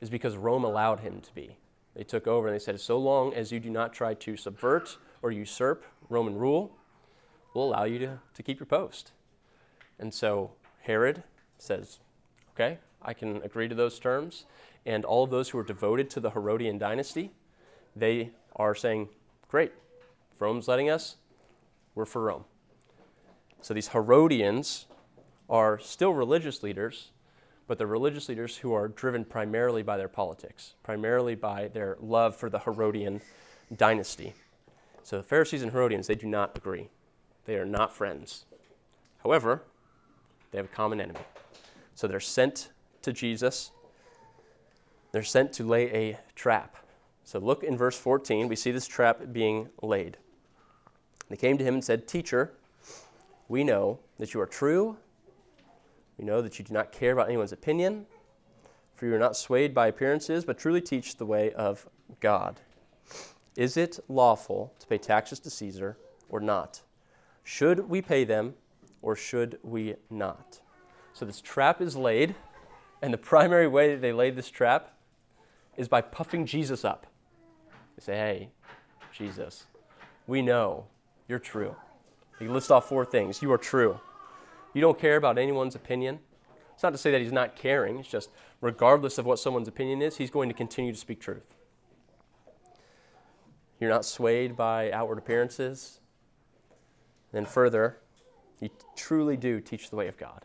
is 0.01 0.09
because 0.09 0.37
Rome 0.37 0.63
allowed 0.63 0.99
him 0.99 1.19
to 1.19 1.33
be. 1.33 1.57
They 1.95 2.03
took 2.03 2.27
over 2.27 2.47
and 2.47 2.55
they 2.55 2.63
said, 2.63 2.79
so 2.79 2.97
long 2.97 3.33
as 3.33 3.51
you 3.51 3.59
do 3.59 3.71
not 3.71 3.91
try 3.91 4.13
to 4.13 4.37
subvert 4.37 4.97
or 5.21 5.31
usurp 5.31 5.83
Roman 6.07 6.37
rule, 6.37 6.77
we'll 7.53 7.65
allow 7.65 7.83
you 7.83 7.99
to, 7.99 8.19
to 8.35 8.43
keep 8.43 8.59
your 8.59 8.67
post. 8.67 9.11
And 9.97 10.13
so 10.13 10.51
Herod 10.81 11.23
says, 11.57 11.99
okay, 12.53 12.77
I 13.01 13.13
can 13.13 13.41
agree 13.41 13.67
to 13.67 13.75
those 13.75 13.99
terms. 13.99 14.45
And 14.85 15.03
all 15.03 15.23
of 15.23 15.31
those 15.31 15.49
who 15.49 15.57
are 15.57 15.63
devoted 15.63 16.09
to 16.11 16.19
the 16.19 16.29
Herodian 16.29 16.77
dynasty, 16.77 17.31
they 17.95 18.29
are 18.55 18.75
saying, 18.75 19.09
great, 19.49 19.73
Rome's 20.39 20.67
letting 20.67 20.89
us, 20.89 21.17
we're 21.95 22.05
for 22.05 22.23
Rome. 22.23 22.45
So 23.61 23.73
these 23.73 23.89
Herodians 23.89 24.85
are 25.49 25.77
still 25.79 26.13
religious 26.13 26.63
leaders, 26.63 27.11
but 27.67 27.77
they're 27.77 27.87
religious 27.87 28.29
leaders 28.29 28.57
who 28.57 28.73
are 28.73 28.87
driven 28.87 29.25
primarily 29.25 29.83
by 29.83 29.97
their 29.97 30.07
politics, 30.07 30.75
primarily 30.81 31.35
by 31.35 31.67
their 31.67 31.97
love 31.99 32.35
for 32.35 32.49
the 32.49 32.59
Herodian 32.59 33.21
dynasty. 33.75 34.33
So 35.03 35.17
the 35.17 35.23
Pharisees 35.23 35.61
and 35.61 35.71
Herodians, 35.71 36.07
they 36.07 36.15
do 36.15 36.27
not 36.27 36.57
agree. 36.57 36.89
They 37.45 37.55
are 37.55 37.65
not 37.65 37.93
friends. 37.93 38.45
However, 39.23 39.63
they 40.51 40.57
have 40.57 40.65
a 40.65 40.75
common 40.75 41.01
enemy. 41.01 41.19
So 41.95 42.07
they're 42.07 42.19
sent 42.19 42.69
to 43.01 43.11
Jesus. 43.11 43.71
They're 45.11 45.23
sent 45.23 45.51
to 45.53 45.63
lay 45.63 45.91
a 45.91 46.19
trap. 46.35 46.77
So 47.23 47.39
look 47.39 47.63
in 47.63 47.77
verse 47.77 47.97
14. 47.97 48.47
We 48.47 48.55
see 48.55 48.71
this 48.71 48.87
trap 48.87 49.21
being 49.31 49.69
laid. 49.81 50.17
They 51.29 51.37
came 51.37 51.57
to 51.57 51.63
him 51.63 51.75
and 51.75 51.83
said, 51.83 52.07
Teacher, 52.07 52.51
we 53.47 53.63
know 53.63 53.99
that 54.17 54.33
you 54.33 54.41
are 54.41 54.47
true. 54.47 54.97
We 56.17 56.25
know 56.25 56.41
that 56.41 56.59
you 56.59 56.65
do 56.65 56.73
not 56.73 56.91
care 56.91 57.13
about 57.13 57.27
anyone's 57.27 57.51
opinion, 57.51 58.05
for 58.95 59.05
you 59.05 59.15
are 59.15 59.19
not 59.19 59.37
swayed 59.37 59.73
by 59.73 59.87
appearances, 59.87 60.43
but 60.43 60.57
truly 60.57 60.81
teach 60.81 61.17
the 61.17 61.25
way 61.25 61.53
of 61.53 61.87
God. 62.19 62.59
Is 63.55 63.77
it 63.77 63.99
lawful 64.07 64.73
to 64.79 64.87
pay 64.87 64.97
taxes 64.97 65.39
to 65.41 65.49
Caesar 65.49 65.97
or 66.29 66.39
not? 66.39 66.81
Should 67.43 67.89
we 67.89 68.01
pay 68.01 68.23
them 68.23 68.55
or 69.01 69.15
should 69.15 69.59
we 69.63 69.95
not? 70.09 70.59
So 71.13 71.25
this 71.25 71.41
trap 71.41 71.81
is 71.81 71.95
laid, 71.95 72.35
and 73.01 73.13
the 73.13 73.17
primary 73.17 73.67
way 73.67 73.93
that 73.93 74.01
they 74.01 74.13
laid 74.13 74.35
this 74.35 74.49
trap 74.49 74.93
is 75.77 75.87
by 75.87 76.01
puffing 76.01 76.45
Jesus 76.45 76.83
up. 76.83 77.07
They 77.97 78.03
say, 78.03 78.15
Hey, 78.15 78.49
Jesus, 79.13 79.65
we 80.27 80.41
know 80.41 80.85
you're 81.29 81.39
true. 81.39 81.75
He 82.39 82.47
lists 82.47 82.71
off 82.71 82.89
four 82.89 83.05
things. 83.05 83.41
You 83.41 83.53
are 83.53 83.57
true. 83.57 83.99
You 84.73 84.81
don't 84.81 84.99
care 84.99 85.15
about 85.15 85.37
anyone's 85.37 85.75
opinion. 85.75 86.19
It's 86.73 86.83
not 86.83 86.91
to 86.91 86.97
say 86.97 87.11
that 87.11 87.21
he's 87.21 87.31
not 87.31 87.55
caring, 87.55 87.99
it's 87.99 88.09
just 88.09 88.29
regardless 88.61 89.17
of 89.17 89.25
what 89.25 89.39
someone's 89.39 89.67
opinion 89.67 90.01
is, 90.01 90.17
he's 90.17 90.29
going 90.29 90.49
to 90.49 90.55
continue 90.55 90.91
to 90.91 90.97
speak 90.97 91.19
truth. 91.19 91.55
You're 93.79 93.89
not 93.89 94.05
swayed 94.05 94.57
by 94.57 94.91
outward 94.91 95.17
appearances. 95.17 95.99
And 97.31 97.47
further, 97.47 97.97
you 98.59 98.69
truly 98.95 99.37
do 99.37 99.61
teach 99.61 99.89
the 99.89 99.95
way 99.95 100.07
of 100.07 100.17
God. 100.17 100.41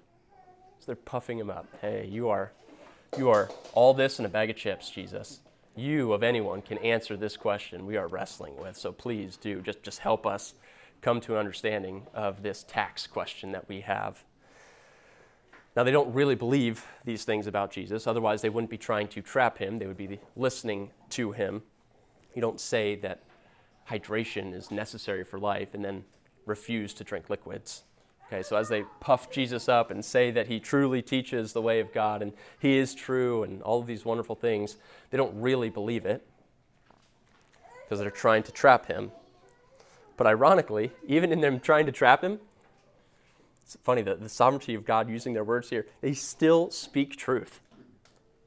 So 0.81 0.87
they're 0.87 0.97
puffing 0.97 1.39
him 1.39 1.51
up. 1.51 1.67
Hey, 1.81 2.07
you 2.11 2.29
are, 2.29 2.53
you 3.17 3.31
are 3.31 3.49
all 3.73 3.95
this 3.95 4.19
in 4.19 4.25
a 4.25 4.29
bag 4.29 4.51
of 4.51 4.57
chips, 4.57 4.91
Jesus. 4.91 5.41
You, 5.77 6.13
of 6.13 6.23
anyone, 6.23 6.63
can 6.63 6.79
answer 6.79 7.17
this 7.17 7.37
question 7.37 7.87
we 7.87 7.97
are 7.97 8.07
wrestling 8.07 8.57
with. 8.57 8.77
So 8.77 8.93
please 8.93 9.37
do 9.37 9.61
just, 9.63 9.83
just 9.83 10.01
help 10.01 10.27
us 10.27 10.55
come 11.03 11.21
to 11.23 11.33
an 11.35 11.39
understanding 11.39 12.07
of 12.15 12.43
this 12.43 12.65
tax 12.67 13.07
question 13.07 13.53
that 13.53 13.69
we 13.69 13.83
have. 13.83 14.25
Now, 15.77 15.83
they 15.83 15.91
don't 15.91 16.15
really 16.15 16.37
believe 16.37 16.87
these 17.05 17.25
things 17.25 17.47
about 17.47 17.73
Jesus, 17.73 18.07
otherwise, 18.07 18.43
they 18.43 18.49
wouldn't 18.49 18.71
be 18.71 18.79
trying 18.79 19.09
to 19.09 19.21
trap 19.21 19.59
him, 19.59 19.79
they 19.79 19.87
would 19.87 19.97
be 19.97 20.21
listening 20.37 20.91
to 21.11 21.33
him. 21.33 21.63
You 22.35 22.41
don't 22.41 22.61
say 22.61 22.95
that 22.97 23.23
hydration 23.89 24.55
is 24.55 24.71
necessary 24.71 25.25
for 25.25 25.39
life 25.39 25.75
and 25.75 25.85
then 25.85 26.05
refuse 26.47 26.95
to 26.95 27.05
drink 27.05 27.29
liquids. 27.29 27.83
Okay, 28.27 28.43
so 28.43 28.57
as 28.57 28.69
they 28.69 28.85
puff 29.01 29.31
Jesus 29.31 29.69
up 29.69 29.91
and 29.91 30.05
say 30.05 30.31
that 30.31 30.47
he 30.47 30.59
truly 30.59 31.03
teaches 31.03 31.53
the 31.53 31.61
way 31.61 31.81
of 31.81 31.93
God 31.93 32.23
and 32.23 32.33
he 32.59 32.79
is 32.79 32.95
true 32.95 33.43
and 33.43 33.63
all 33.63 33.81
of 33.81 33.87
these 33.87 34.05
wonderful 34.05 34.35
things, 34.35 34.77
they 35.11 35.19
don't 35.19 35.39
really 35.41 35.69
believe 35.69 36.07
it 36.07 36.27
because 37.85 38.01
they're 38.01 38.11
trying 38.11 38.43
to 38.45 38.53
trap 38.53 38.87
him. 38.87 39.13
But 40.17 40.27
ironically, 40.27 40.93
even 41.07 41.33
in 41.33 41.41
them 41.41 41.61
trying 41.61 41.87
to 41.87 41.93
trap 41.93 42.23
him, 42.23 42.39
it's 43.63 43.77
funny 43.83 44.03
that 44.03 44.21
the 44.21 44.29
sovereignty 44.29 44.75
of 44.75 44.85
God 44.85 45.09
using 45.09 45.33
their 45.33 45.45
words 45.45 45.71
here, 45.71 45.87
they 46.01 46.13
still 46.13 46.71
speak 46.71 47.17
truth. 47.17 47.61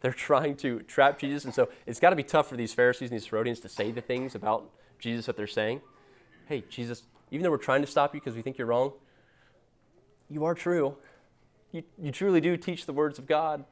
They're 0.02 0.14
trying 0.14 0.56
to 0.58 0.82
trap 0.82 1.20
Jesus, 1.20 1.44
and 1.44 1.54
so 1.54 1.70
it's 1.86 2.00
got 2.00 2.12
to 2.12 2.16
be 2.16 2.24
tough 2.24 2.48
for 2.48 2.56
these 2.56 2.74
Pharisees 2.74 3.10
and 3.10 3.20
these 3.20 3.28
Herodians 3.28 3.60
to 3.62 3.70
say 3.70 3.92
the 3.92 4.02
things 4.02 4.36
about 4.36 4.70
Jesus 5.00 5.26
that 5.26 5.36
they're 5.36 5.48
saying. 5.48 5.82
Hey, 6.48 6.64
Jesus, 6.70 7.04
even 7.32 7.44
though 7.44 7.50
we're 7.50 7.58
trying 7.58 7.82
to 7.82 7.88
stop 7.88 8.14
you 8.14 8.22
because 8.22 8.36
we 8.36 8.44
think 8.44 8.58
you're 8.58 8.68
wrong, 8.68 8.94
you 10.30 10.46
are 10.46 10.54
true. 10.54 10.96
You, 11.72 11.84
you 12.02 12.12
truly 12.12 12.40
do 12.40 12.56
teach 12.58 12.86
the 12.86 12.94
words 12.94 13.18
of 13.18 13.26
God. 13.26 13.66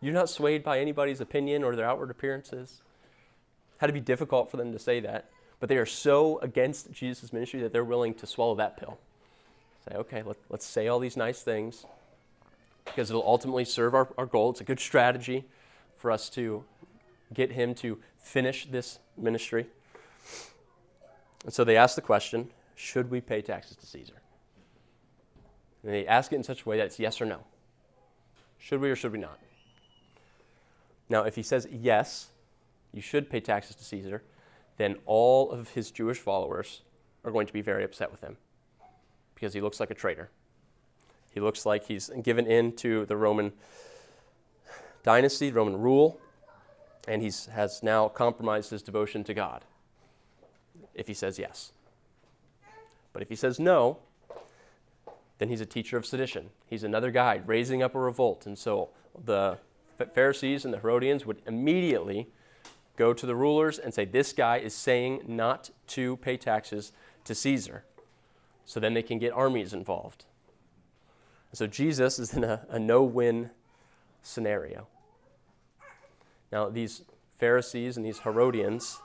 You're 0.00 0.14
not 0.14 0.28
swayed 0.28 0.62
by 0.62 0.78
anybody's 0.78 1.20
opinion 1.20 1.64
or 1.64 1.74
their 1.74 1.86
outward 1.86 2.10
appearances. 2.10 2.82
Had 3.78 3.86
to 3.86 3.92
be 3.92 4.00
difficult 4.00 4.50
for 4.50 4.58
them 4.58 4.72
to 4.72 4.78
say 4.78 5.00
that, 5.00 5.30
but 5.60 5.68
they 5.68 5.76
are 5.76 5.86
so 5.86 6.38
against 6.40 6.92
Jesus' 6.92 7.32
ministry 7.32 7.60
that 7.60 7.72
they're 7.72 7.84
willing 7.84 8.14
to 8.14 8.26
swallow 8.26 8.54
that 8.56 8.76
pill. 8.76 8.98
Say, 9.88 9.96
okay, 9.96 10.22
let, 10.22 10.36
let's 10.50 10.66
say 10.66 10.88
all 10.88 10.98
these 10.98 11.16
nice 11.16 11.42
things 11.42 11.84
because 12.84 13.10
it'll 13.10 13.26
ultimately 13.26 13.64
serve 13.64 13.94
our, 13.94 14.08
our 14.16 14.26
goal. 14.26 14.50
It's 14.50 14.60
a 14.60 14.64
good 14.64 14.80
strategy 14.80 15.44
for 15.96 16.10
us 16.10 16.28
to 16.30 16.64
get 17.32 17.52
him 17.52 17.74
to 17.76 17.98
finish 18.18 18.66
this 18.66 18.98
ministry. 19.16 19.66
And 21.44 21.52
so 21.52 21.64
they 21.64 21.76
ask 21.76 21.94
the 21.94 22.02
question 22.02 22.50
should 22.74 23.10
we 23.10 23.20
pay 23.20 23.42
taxes 23.42 23.76
to 23.76 23.86
Caesar? 23.86 24.14
And 25.82 25.92
they 25.92 26.06
ask 26.06 26.32
it 26.32 26.36
in 26.36 26.44
such 26.44 26.62
a 26.62 26.68
way 26.68 26.76
that 26.78 26.86
it's 26.86 26.98
yes 26.98 27.20
or 27.20 27.26
no. 27.26 27.40
Should 28.58 28.80
we 28.80 28.90
or 28.90 28.96
should 28.96 29.12
we 29.12 29.18
not? 29.18 29.38
Now, 31.08 31.24
if 31.24 31.34
he 31.34 31.42
says 31.42 31.66
yes, 31.70 32.28
you 32.92 33.00
should 33.00 33.30
pay 33.30 33.40
taxes 33.40 33.76
to 33.76 33.84
Caesar, 33.84 34.22
then 34.78 34.96
all 35.04 35.50
of 35.50 35.70
his 35.70 35.90
Jewish 35.90 36.18
followers 36.18 36.82
are 37.24 37.30
going 37.30 37.46
to 37.46 37.52
be 37.52 37.60
very 37.60 37.84
upset 37.84 38.10
with 38.10 38.22
him 38.22 38.36
because 39.34 39.52
he 39.52 39.60
looks 39.60 39.78
like 39.78 39.90
a 39.90 39.94
traitor. 39.94 40.30
He 41.32 41.40
looks 41.40 41.66
like 41.66 41.84
he's 41.84 42.10
given 42.22 42.46
in 42.46 42.72
to 42.76 43.04
the 43.04 43.16
Roman 43.16 43.52
dynasty, 45.02 45.52
Roman 45.52 45.78
rule, 45.78 46.20
and 47.06 47.22
he 47.22 47.30
has 47.52 47.82
now 47.82 48.08
compromised 48.08 48.70
his 48.70 48.82
devotion 48.82 49.24
to 49.24 49.34
God 49.34 49.64
if 50.94 51.06
he 51.06 51.14
says 51.14 51.38
yes. 51.38 51.72
But 53.12 53.22
if 53.22 53.28
he 53.28 53.36
says 53.36 53.58
no, 53.58 53.98
then 55.38 55.48
he's 55.48 55.60
a 55.60 55.66
teacher 55.66 55.96
of 55.96 56.04
sedition. 56.04 56.50
He's 56.66 56.84
another 56.84 57.10
guy 57.10 57.40
raising 57.46 57.82
up 57.82 57.94
a 57.94 57.98
revolt. 57.98 58.46
And 58.46 58.58
so 58.58 58.90
the 59.24 59.58
Pharisees 60.14 60.64
and 60.64 60.74
the 60.74 60.78
Herodians 60.78 61.24
would 61.24 61.40
immediately 61.46 62.28
go 62.98 63.14
to 63.14 63.24
the 63.24 63.36
rulers 63.36 63.78
and 63.78 63.94
say, 63.94 64.04
This 64.04 64.34
guy 64.34 64.58
is 64.58 64.74
saying 64.74 65.22
not 65.26 65.70
to 65.88 66.16
pay 66.18 66.36
taxes 66.36 66.92
to 67.24 67.34
Caesar. 67.34 67.84
So 68.66 68.80
then 68.80 68.92
they 68.92 69.02
can 69.02 69.18
get 69.18 69.32
armies 69.32 69.72
involved. 69.72 70.26
So 71.54 71.66
Jesus 71.66 72.18
is 72.18 72.34
in 72.34 72.44
a, 72.44 72.66
a 72.68 72.78
no 72.78 73.02
win 73.02 73.50
scenario. 74.22 74.88
Now, 76.52 76.68
these 76.68 77.02
Pharisees 77.38 77.96
and 77.96 78.04
these 78.04 78.20
Herodians 78.20 79.00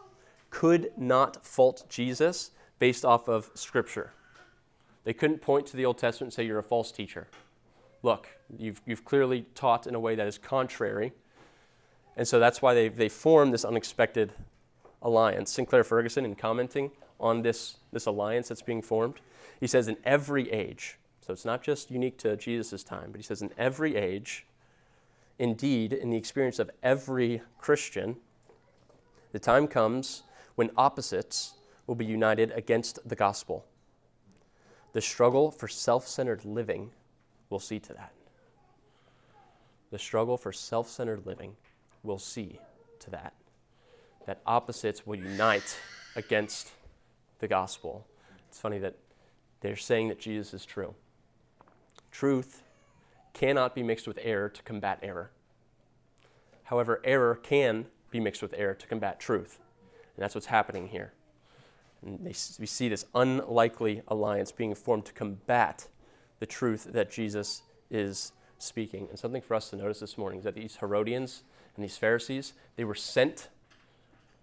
could 0.50 0.92
not 0.98 1.46
fault 1.46 1.86
Jesus 1.88 2.52
based 2.80 3.06
off 3.06 3.30
of 3.30 3.52
Scripture. 3.54 4.12
They 5.06 5.14
couldn't 5.14 5.40
point 5.40 5.68
to 5.68 5.78
the 5.78 5.86
Old 5.86 5.98
Testament 5.98 6.28
and 6.28 6.34
say, 6.34 6.46
You're 6.46 6.60
a 6.60 6.64
false 6.64 6.92
teacher. 6.92 7.28
Look, 8.02 8.28
you've, 8.58 8.82
you've 8.86 9.06
clearly 9.06 9.46
taught 9.56 9.88
in 9.88 9.96
a 9.96 10.00
way 10.00 10.16
that 10.16 10.28
is 10.28 10.38
contrary. 10.38 11.14
And 12.16 12.28
so 12.28 12.40
that's 12.40 12.62
why 12.62 12.74
they, 12.74 12.90
they 12.90 13.10
formed 13.10 13.54
this 13.54 13.66
unexpected 13.66 14.34
alliance. 15.02 15.52
Sinclair 15.52 15.84
Ferguson, 15.84 16.26
in 16.26 16.36
commenting 16.36 16.92
on 17.20 17.42
this, 17.42 17.78
this 17.92 18.06
alliance 18.06 18.50
that's 18.50 18.62
being 18.62 18.82
formed, 18.82 19.16
he 19.60 19.68
says, 19.68 19.88
In 19.88 19.98
every 20.04 20.52
age, 20.52 20.98
so 21.22 21.34
it's 21.34 21.46
not 21.46 21.64
just 21.64 21.90
unique 21.90 22.18
to 22.20 22.36
Jesus' 22.36 22.84
time, 22.84 23.12
but 23.12 23.20
he 23.20 23.24
says, 23.24 23.42
In 23.42 23.52
every 23.58 23.96
age, 23.96 24.46
indeed, 25.40 25.94
in 25.94 26.10
the 26.10 26.18
experience 26.18 26.60
of 26.60 26.70
every 26.82 27.42
Christian, 27.58 28.18
the 29.32 29.40
time 29.40 29.68
comes 29.68 30.24
when 30.56 30.70
opposites 30.78 31.54
will 31.88 31.96
be 31.96 32.06
united 32.06 32.52
against 32.52 33.08
the 33.08 33.16
gospel. 33.16 33.66
The 34.94 35.02
struggle 35.02 35.50
for 35.50 35.68
self 35.68 36.08
centered 36.08 36.46
living 36.46 36.92
will 37.50 37.60
see 37.60 37.80
to 37.80 37.94
that. 37.94 38.14
The 39.90 40.00
struggle 40.00 40.38
for 40.38 40.52
self 40.52 40.88
centered 40.88 41.26
living 41.26 41.56
will 42.04 42.20
see 42.20 42.60
to 43.00 43.10
that. 43.12 43.34
That 44.26 44.42
opposites 44.46 45.06
will 45.06 45.16
unite 45.16 45.78
against 46.16 46.72
the 47.40 47.48
gospel. 47.48 48.06
It's 48.48 48.60
funny 48.60 48.78
that 48.80 48.96
they're 49.62 49.76
saying 49.76 50.10
that 50.10 50.20
Jesus 50.20 50.54
is 50.54 50.66
true. 50.66 50.94
Truth 52.12 52.64
cannot 53.34 53.74
be 53.74 53.84
mixed 53.84 54.08
with 54.08 54.20
error 54.22 54.50
to 54.50 54.62
combat 54.64 55.00
error. 55.02 55.32
However, 56.66 57.02
error 57.04 57.36
can 57.36 57.88
be 58.12 58.20
mixed 58.20 58.42
with 58.42 58.54
error 58.56 58.76
to 58.76 58.88
combat 58.88 59.20
truth. 59.20 59.60
And 60.16 60.24
that's 60.24 60.36
what's 60.36 60.48
happening 60.48 60.90
here. 60.90 61.14
And 62.06 62.20
they, 62.20 62.36
we 62.60 62.66
see 62.66 62.90
this 62.90 63.06
unlikely 63.16 64.04
alliance 64.08 64.52
being 64.52 64.76
formed 64.76 65.06
to 65.06 65.14
combat 65.14 65.88
the 66.40 66.46
truth 66.46 66.90
that 66.92 67.10
Jesus 67.12 67.64
is 67.90 68.34
speaking. 68.60 69.08
And 69.10 69.18
something 69.18 69.42
for 69.42 69.56
us 69.56 69.70
to 69.72 69.76
notice 69.76 70.00
this 70.00 70.18
morning 70.18 70.40
is 70.40 70.46
that 70.46 70.56
these 70.56 70.78
Herodians 70.78 71.44
and 71.76 71.84
these 71.84 71.98
Pharisees, 71.98 72.54
they 72.76 72.84
were 72.84 72.96
sent 72.96 73.50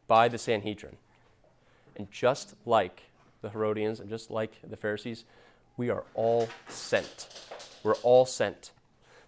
by 0.07 0.29
the 0.29 0.39
Sanhedrin. 0.39 0.97
And 1.97 2.11
just 2.11 2.55
like 2.67 3.03
the 3.43 3.51
Herodians 3.51 4.01
and 4.01 4.09
just 4.09 4.31
like 4.31 4.53
the 4.69 4.77
Pharisees, 4.77 5.25
we 5.77 5.91
are 5.91 6.05
all 6.15 6.49
sent. 6.69 7.29
We're 7.83 7.95
all 7.97 8.27
sent. 8.27 8.73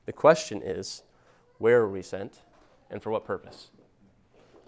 The 0.06 0.12
question 0.12 0.62
is, 0.62 1.02
Where 1.58 1.80
are 1.80 1.88
we 1.88 2.02
sent? 2.02 2.40
And 2.90 3.02
for 3.02 3.10
what 3.10 3.24
purpose? 3.24 3.70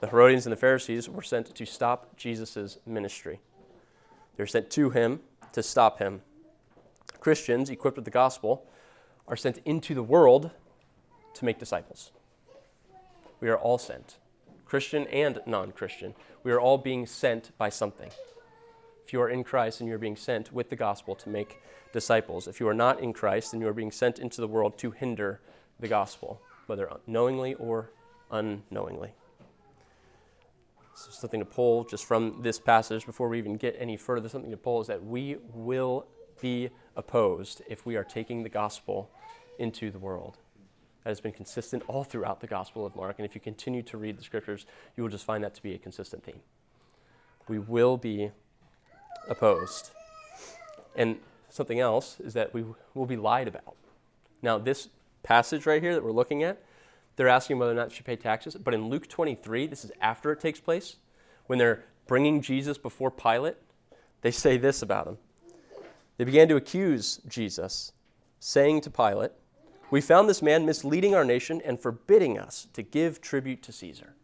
The 0.00 0.08
Herodians 0.08 0.46
and 0.46 0.52
the 0.52 0.56
Pharisees 0.56 1.08
were 1.08 1.22
sent 1.22 1.54
to 1.54 1.66
stop 1.66 2.16
Jesus' 2.16 2.78
ministry. 2.86 3.40
They're 4.36 4.46
sent 4.46 4.70
to 4.70 4.90
him 4.90 5.20
to 5.52 5.62
stop 5.62 5.98
him. 5.98 6.22
Christians, 7.20 7.70
equipped 7.70 7.96
with 7.96 8.04
the 8.04 8.10
gospel, 8.10 8.66
are 9.26 9.36
sent 9.36 9.58
into 9.64 9.94
the 9.94 10.02
world 10.02 10.50
to 11.34 11.44
make 11.44 11.58
disciples. 11.58 12.12
We 13.44 13.50
are 13.50 13.58
all 13.58 13.76
sent, 13.76 14.16
Christian 14.64 15.06
and 15.08 15.38
non 15.44 15.72
Christian. 15.72 16.14
We 16.44 16.52
are 16.52 16.58
all 16.58 16.78
being 16.78 17.04
sent 17.04 17.50
by 17.58 17.68
something. 17.68 18.08
If 19.04 19.12
you 19.12 19.20
are 19.20 19.28
in 19.28 19.44
Christ 19.44 19.80
and 19.80 19.86
you 19.88 19.94
are 19.94 19.98
being 19.98 20.16
sent 20.16 20.50
with 20.50 20.70
the 20.70 20.76
gospel 20.76 21.14
to 21.16 21.28
make 21.28 21.60
disciples. 21.92 22.48
If 22.48 22.58
you 22.58 22.66
are 22.68 22.72
not 22.72 23.00
in 23.00 23.12
Christ, 23.12 23.52
then 23.52 23.60
you 23.60 23.68
are 23.68 23.74
being 23.74 23.90
sent 23.90 24.18
into 24.18 24.40
the 24.40 24.48
world 24.48 24.78
to 24.78 24.92
hinder 24.92 25.42
the 25.78 25.88
gospel, 25.88 26.40
whether 26.68 26.90
knowingly 27.06 27.52
or 27.56 27.90
unknowingly. 28.30 29.12
So 30.94 31.10
something 31.10 31.40
to 31.40 31.44
pull 31.44 31.84
just 31.84 32.06
from 32.06 32.40
this 32.40 32.58
passage 32.58 33.04
before 33.04 33.28
we 33.28 33.36
even 33.36 33.58
get 33.58 33.76
any 33.78 33.98
further, 33.98 34.26
something 34.30 34.52
to 34.52 34.56
pull 34.56 34.80
is 34.80 34.86
that 34.86 35.04
we 35.04 35.36
will 35.52 36.06
be 36.40 36.70
opposed 36.96 37.60
if 37.68 37.84
we 37.84 37.96
are 37.96 38.04
taking 38.04 38.42
the 38.42 38.48
gospel 38.48 39.10
into 39.58 39.90
the 39.90 39.98
world. 39.98 40.38
That 41.04 41.10
has 41.10 41.20
been 41.20 41.32
consistent 41.32 41.82
all 41.86 42.02
throughout 42.02 42.40
the 42.40 42.46
Gospel 42.46 42.86
of 42.86 42.96
Mark, 42.96 43.18
and 43.18 43.26
if 43.26 43.34
you 43.34 43.40
continue 43.40 43.82
to 43.82 43.98
read 43.98 44.18
the 44.18 44.24
scriptures, 44.24 44.64
you 44.96 45.02
will 45.02 45.10
just 45.10 45.24
find 45.24 45.44
that 45.44 45.54
to 45.54 45.62
be 45.62 45.74
a 45.74 45.78
consistent 45.78 46.24
theme. 46.24 46.40
We 47.46 47.58
will 47.58 47.98
be 47.98 48.30
opposed. 49.28 49.90
And 50.96 51.18
something 51.50 51.78
else 51.78 52.18
is 52.20 52.32
that 52.34 52.54
we 52.54 52.64
will 52.94 53.06
be 53.06 53.16
lied 53.16 53.48
about. 53.48 53.76
Now, 54.40 54.56
this 54.56 54.88
passage 55.22 55.66
right 55.66 55.82
here 55.82 55.94
that 55.94 56.02
we're 56.02 56.10
looking 56.10 56.42
at, 56.42 56.62
they're 57.16 57.28
asking 57.28 57.58
whether 57.58 57.72
or 57.72 57.76
not 57.76 57.92
she 57.92 57.98
should 57.98 58.06
pay 58.06 58.16
taxes. 58.16 58.54
But 58.54 58.72
in 58.72 58.88
Luke 58.88 59.06
23, 59.06 59.66
this 59.66 59.84
is 59.84 59.92
after 60.00 60.32
it 60.32 60.40
takes 60.40 60.60
place, 60.60 60.96
when 61.46 61.58
they're 61.58 61.84
bringing 62.06 62.40
Jesus 62.40 62.78
before 62.78 63.10
Pilate, 63.10 63.56
they 64.22 64.30
say 64.30 64.56
this 64.56 64.80
about 64.80 65.06
him. 65.06 65.18
They 66.16 66.24
began 66.24 66.48
to 66.48 66.56
accuse 66.56 67.20
Jesus, 67.28 67.92
saying 68.40 68.80
to 68.82 68.90
Pilate, 68.90 69.32
We 69.94 70.00
found 70.00 70.28
this 70.28 70.42
man 70.42 70.66
misleading 70.66 71.14
our 71.14 71.24
nation 71.24 71.62
and 71.64 71.78
forbidding 71.78 72.36
us 72.36 72.66
to 72.72 72.82
give 72.82 73.20
tribute 73.20 73.62
to 73.62 73.70
Caesar. 73.70 74.14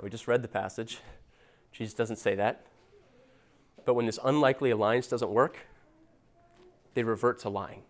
We 0.00 0.08
just 0.08 0.26
read 0.26 0.40
the 0.40 0.48
passage. 0.48 1.00
Jesus 1.70 1.92
doesn't 1.92 2.16
say 2.16 2.34
that. 2.36 2.64
But 3.84 3.92
when 3.92 4.06
this 4.06 4.18
unlikely 4.24 4.70
alliance 4.70 5.06
doesn't 5.06 5.30
work, 5.30 5.58
they 6.94 7.02
revert 7.02 7.40
to 7.40 7.50
lying. 7.50 7.82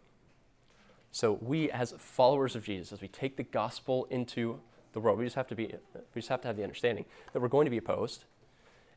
So 1.13 1.39
we, 1.41 1.71
as 1.71 1.95
followers 1.97 2.57
of 2.57 2.65
Jesus, 2.65 2.93
as 2.93 3.01
we 3.01 3.07
take 3.07 3.37
the 3.37 3.45
gospel 3.45 4.09
into 4.11 4.59
the 4.95 4.99
world, 4.99 5.17
we 5.17 5.27
just 5.27 5.37
have 5.37 5.47
to 5.47 5.55
be, 5.55 5.73
we 5.95 6.21
just 6.21 6.29
have 6.29 6.41
to 6.41 6.49
have 6.49 6.57
the 6.57 6.65
understanding 6.65 7.05
that 7.33 7.41
we're 7.41 7.47
going 7.47 7.67
to 7.67 7.71
be 7.71 7.79
opposed, 7.79 8.25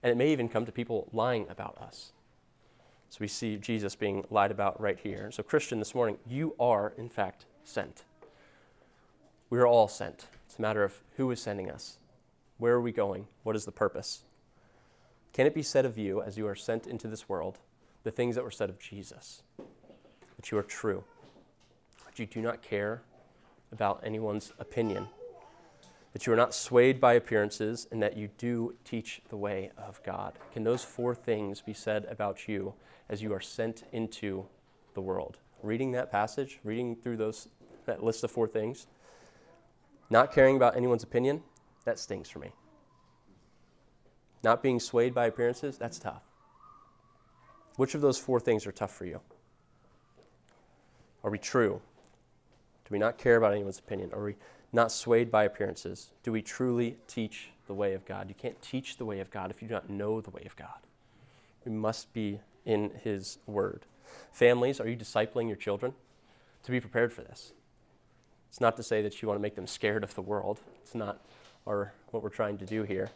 and 0.02 0.12
it 0.12 0.16
may 0.16 0.32
even 0.32 0.50
come 0.50 0.66
to 0.66 0.72
people 0.72 1.10
lying 1.14 1.46
about 1.48 1.78
us. 1.78 2.12
So 3.10 3.18
we 3.20 3.28
see 3.28 3.56
Jesus 3.56 3.96
being 3.96 4.26
lied 4.32 4.50
about 4.50 4.82
right 4.82 4.98
here. 4.98 5.30
So, 5.30 5.44
Christian, 5.44 5.78
this 5.78 5.94
morning, 5.94 6.18
you 6.26 6.56
are, 6.60 6.96
in 6.98 7.08
fact, 7.08 7.46
sent. 7.68 8.04
We 9.50 9.60
are 9.60 9.68
all 9.68 9.88
sent. 9.88 10.26
It's 10.46 10.58
a 10.58 10.62
matter 10.62 10.84
of 10.84 11.02
who 11.18 11.30
is 11.32 11.42
sending 11.42 11.70
us. 11.70 11.98
Where 12.58 12.74
are 12.74 12.82
we 12.82 12.92
going? 12.92 13.28
What 13.44 13.56
is 13.56 13.66
the 13.66 13.72
purpose? 13.72 14.24
Can 15.34 15.46
it 15.46 15.54
be 15.54 15.62
said 15.62 15.86
of 15.86 15.98
you, 15.98 16.22
as 16.22 16.38
you 16.38 16.48
are 16.48 16.56
sent 16.56 16.88
into 16.88 17.08
this 17.08 17.30
world, 17.30 17.60
the 18.04 18.12
things 18.12 18.36
that 18.36 18.44
were 18.44 18.52
said 18.52 18.70
of 18.70 18.80
Jesus? 18.80 19.44
That 19.58 20.52
you 20.52 20.58
are 20.58 20.64
true, 20.64 21.04
that 22.06 22.18
you 22.18 22.26
do 22.26 22.42
not 22.42 22.62
care 22.62 23.02
about 23.72 24.02
anyone's 24.04 24.54
opinion, 24.60 25.08
that 26.14 26.26
you 26.26 26.34
are 26.34 26.38
not 26.38 26.56
swayed 26.56 27.00
by 27.00 27.14
appearances, 27.14 27.88
and 27.92 28.02
that 28.02 28.18
you 28.18 28.30
do 28.38 28.76
teach 28.86 29.22
the 29.30 29.38
way 29.38 29.72
of 29.78 30.02
God. 30.04 30.34
Can 30.54 30.64
those 30.64 30.84
four 30.84 31.14
things 31.14 31.62
be 31.62 31.74
said 31.74 32.06
about 32.06 32.48
you 32.48 32.74
as 33.10 33.22
you 33.22 33.34
are 33.34 33.42
sent 33.42 33.84
into 33.92 34.46
the 34.94 35.02
world? 35.02 35.38
Reading 35.62 35.92
that 35.92 36.12
passage, 36.12 36.60
reading 36.64 36.96
through 36.96 37.18
those, 37.18 37.50
that 37.88 38.04
list 38.04 38.24
of 38.24 38.32
four 38.32 38.48
things, 38.48 38.88
not 40.10 40.32
caring 40.32 40.56
about 40.56 40.78
anyone's 40.78 41.04
opinion, 41.04 41.44
that 41.86 42.00
stings 42.00 42.30
for 42.30 42.40
me. 42.40 42.52
Not 44.44 44.62
being 44.62 44.80
swayed 44.80 45.14
by 45.14 45.26
appearances, 45.26 45.78
that's 45.78 46.00
tough. 46.00 46.22
Which 47.76 47.96
of 47.96 48.02
those 48.02 48.18
four 48.18 48.40
things 48.40 48.66
are 48.66 48.72
tough 48.72 48.96
for 48.96 49.06
you? 49.06 49.20
Are 51.24 51.32
we 51.32 51.38
true? 51.38 51.82
Do 52.86 52.90
we 52.92 53.00
not 53.00 53.18
care 53.18 53.36
about 53.36 53.54
anyone's 53.54 53.80
opinion? 53.80 54.12
Are 54.14 54.24
we 54.24 54.36
not 54.72 54.92
swayed 54.92 55.30
by 55.30 55.44
appearances? 55.44 56.12
Do 56.24 56.32
we 56.32 56.42
truly 56.42 56.98
teach 57.08 57.50
the 57.68 57.74
way 57.74 57.94
of 57.94 58.06
God? 58.06 58.30
You 58.30 58.36
can't 58.36 58.62
teach 58.62 58.98
the 58.98 59.06
way 59.06 59.20
of 59.20 59.30
God 59.30 59.52
if 59.52 59.62
you 59.62 59.68
do 59.68 59.74
not 59.74 59.90
know 59.90 60.22
the 60.22 60.30
way 60.30 60.44
of 60.46 60.56
God. 60.56 60.80
We 61.66 61.72
must 61.72 62.14
be 62.14 62.40
in 62.66 62.92
His 63.04 63.40
Word. 63.46 63.86
Families, 64.32 64.80
are 64.80 64.88
you 64.88 64.96
discipling 64.96 65.48
your 65.48 65.58
children? 65.58 65.94
To 66.64 66.72
be 66.72 66.80
prepared 66.80 67.12
for 67.12 67.22
this. 67.22 67.52
It's 68.50 68.62
not 68.62 68.78
to 68.78 68.84
say 68.84 69.02
that 69.02 69.22
you 69.22 69.28
want 69.28 69.38
to 69.38 69.42
make 69.42 69.56
them 69.56 69.68
scared 69.68 70.04
of 70.04 70.16
the 70.16 70.22
world. 70.22 70.60
It's 70.82 70.96
not 70.96 71.22
our, 71.66 71.94
what 72.12 72.24
we're 72.24 72.30
trying 72.30 72.58
to 72.60 72.66
do 72.66 72.84
here. 72.84 73.10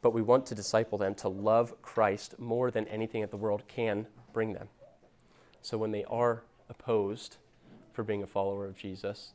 But 0.00 0.12
we 0.12 0.22
want 0.22 0.46
to 0.46 0.54
disciple 0.54 0.98
them 0.98 1.14
to 1.16 1.28
love 1.28 1.80
Christ 1.82 2.38
more 2.38 2.70
than 2.70 2.86
anything 2.88 3.22
that 3.22 3.30
the 3.30 3.36
world 3.36 3.64
can 3.66 4.06
bring 4.32 4.52
them. 4.52 4.68
So 5.62 5.76
when 5.76 5.90
they 5.90 6.04
are 6.04 6.42
opposed 6.68 7.36
for 7.92 8.04
being 8.04 8.22
a 8.22 8.26
follower 8.26 8.66
of 8.66 8.76
Jesus, 8.76 9.32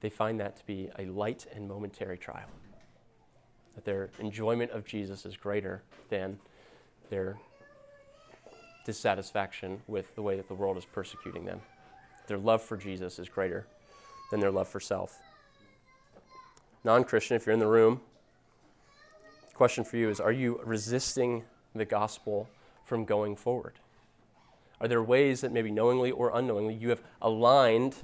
they 0.00 0.10
find 0.10 0.38
that 0.40 0.56
to 0.56 0.66
be 0.66 0.90
a 0.98 1.06
light 1.06 1.46
and 1.54 1.66
momentary 1.66 2.18
trial. 2.18 2.48
That 3.74 3.84
their 3.84 4.10
enjoyment 4.18 4.70
of 4.72 4.84
Jesus 4.84 5.24
is 5.24 5.36
greater 5.36 5.82
than 6.10 6.38
their 7.08 7.38
dissatisfaction 8.84 9.80
with 9.86 10.14
the 10.14 10.22
way 10.22 10.36
that 10.36 10.48
the 10.48 10.54
world 10.54 10.76
is 10.76 10.84
persecuting 10.84 11.44
them. 11.44 11.60
Their 12.26 12.38
love 12.38 12.62
for 12.62 12.76
Jesus 12.76 13.18
is 13.18 13.28
greater 13.28 13.66
than 14.30 14.40
their 14.40 14.50
love 14.50 14.68
for 14.68 14.80
self. 14.80 15.18
Non 16.84 17.04
Christian, 17.04 17.36
if 17.36 17.46
you're 17.46 17.52
in 17.52 17.60
the 17.60 17.66
room, 17.66 18.00
question 19.54 19.84
for 19.84 19.98
you 19.98 20.08
is 20.08 20.20
Are 20.20 20.32
you 20.32 20.60
resisting 20.64 21.44
the 21.74 21.84
gospel 21.84 22.48
from 22.84 23.04
going 23.04 23.36
forward? 23.36 23.74
Are 24.80 24.88
there 24.88 25.02
ways 25.02 25.42
that 25.42 25.52
maybe 25.52 25.70
knowingly 25.70 26.10
or 26.10 26.30
unknowingly 26.34 26.74
you 26.74 26.88
have 26.88 27.02
aligned 27.20 27.96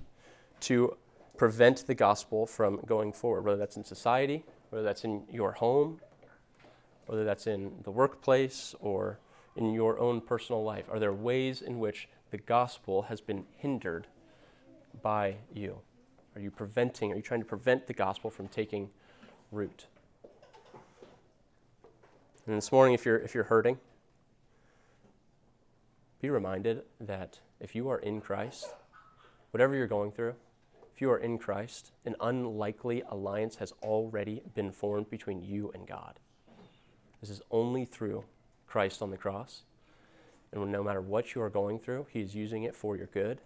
to 0.60 0.96
prevent 1.38 1.86
the 1.86 1.94
gospel 1.94 2.46
from 2.46 2.80
going 2.84 3.12
forward, 3.12 3.44
whether 3.44 3.56
that's 3.56 3.78
in 3.78 3.84
society, 3.84 4.44
whether 4.68 4.84
that's 4.84 5.04
in 5.04 5.22
your 5.30 5.52
home, 5.52 6.00
whether 7.06 7.24
that's 7.24 7.46
in 7.46 7.72
the 7.84 7.90
workplace 7.90 8.74
or 8.80 9.18
in 9.56 9.72
your 9.72 9.98
own 9.98 10.20
personal 10.20 10.62
life? 10.62 10.84
Are 10.90 10.98
there 10.98 11.14
ways 11.14 11.62
in 11.62 11.78
which 11.78 12.08
the 12.30 12.38
gospel 12.38 13.02
has 13.02 13.22
been 13.22 13.46
hindered 13.56 14.06
by 15.02 15.36
you? 15.54 15.78
Are 16.36 16.40
you 16.40 16.50
preventing, 16.50 17.12
are 17.12 17.16
you 17.16 17.22
trying 17.22 17.40
to 17.40 17.46
prevent 17.46 17.86
the 17.86 17.94
gospel 17.94 18.28
from 18.28 18.46
taking 18.48 18.90
root? 19.50 19.86
And 22.46 22.58
this 22.58 22.70
morning, 22.70 22.92
if 22.92 23.06
you're, 23.06 23.16
if 23.16 23.34
you're 23.34 23.44
hurting, 23.44 23.78
be 26.20 26.28
reminded 26.28 26.82
that 27.00 27.40
if 27.58 27.74
you 27.74 27.88
are 27.88 27.98
in 27.98 28.20
Christ, 28.20 28.66
whatever 29.50 29.74
you're 29.74 29.86
going 29.86 30.12
through, 30.12 30.34
if 30.94 31.00
you 31.00 31.10
are 31.10 31.16
in 31.16 31.38
Christ, 31.38 31.92
an 32.04 32.14
unlikely 32.20 33.02
alliance 33.08 33.56
has 33.56 33.72
already 33.82 34.42
been 34.54 34.72
formed 34.72 35.08
between 35.08 35.42
you 35.42 35.70
and 35.74 35.86
God. 35.86 36.20
This 37.22 37.30
is 37.30 37.40
only 37.50 37.86
through 37.86 38.24
Christ 38.66 39.00
on 39.00 39.10
the 39.10 39.16
cross. 39.16 39.62
And 40.52 40.70
no 40.70 40.82
matter 40.82 41.00
what 41.00 41.34
you 41.34 41.40
are 41.40 41.50
going 41.50 41.78
through, 41.78 42.08
He 42.10 42.20
is 42.20 42.34
using 42.34 42.64
it 42.64 42.76
for 42.76 42.94
your 42.94 43.06
good, 43.06 43.40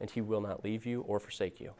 and 0.00 0.10
He 0.10 0.22
will 0.22 0.40
not 0.40 0.64
leave 0.64 0.86
you 0.86 1.02
or 1.02 1.20
forsake 1.20 1.60
you. 1.60 1.72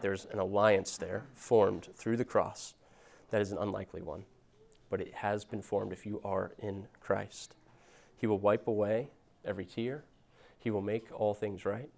There's 0.00 0.26
an 0.26 0.38
alliance 0.38 0.96
there 0.96 1.24
formed 1.34 1.88
through 1.94 2.16
the 2.16 2.24
cross 2.24 2.74
that 3.30 3.40
is 3.40 3.52
an 3.52 3.58
unlikely 3.58 4.02
one 4.02 4.24
but 4.90 5.00
it 5.00 5.14
has 5.14 5.44
been 5.44 5.62
formed 5.62 5.92
if 5.92 6.04
you 6.04 6.20
are 6.24 6.52
in 6.58 6.88
Christ. 7.00 7.54
He 8.16 8.26
will 8.26 8.38
wipe 8.38 8.66
away 8.66 9.08
every 9.44 9.64
tear, 9.64 10.04
He 10.58 10.70
will 10.70 10.82
make 10.82 11.06
all 11.18 11.32
things 11.32 11.64
right, 11.64 11.88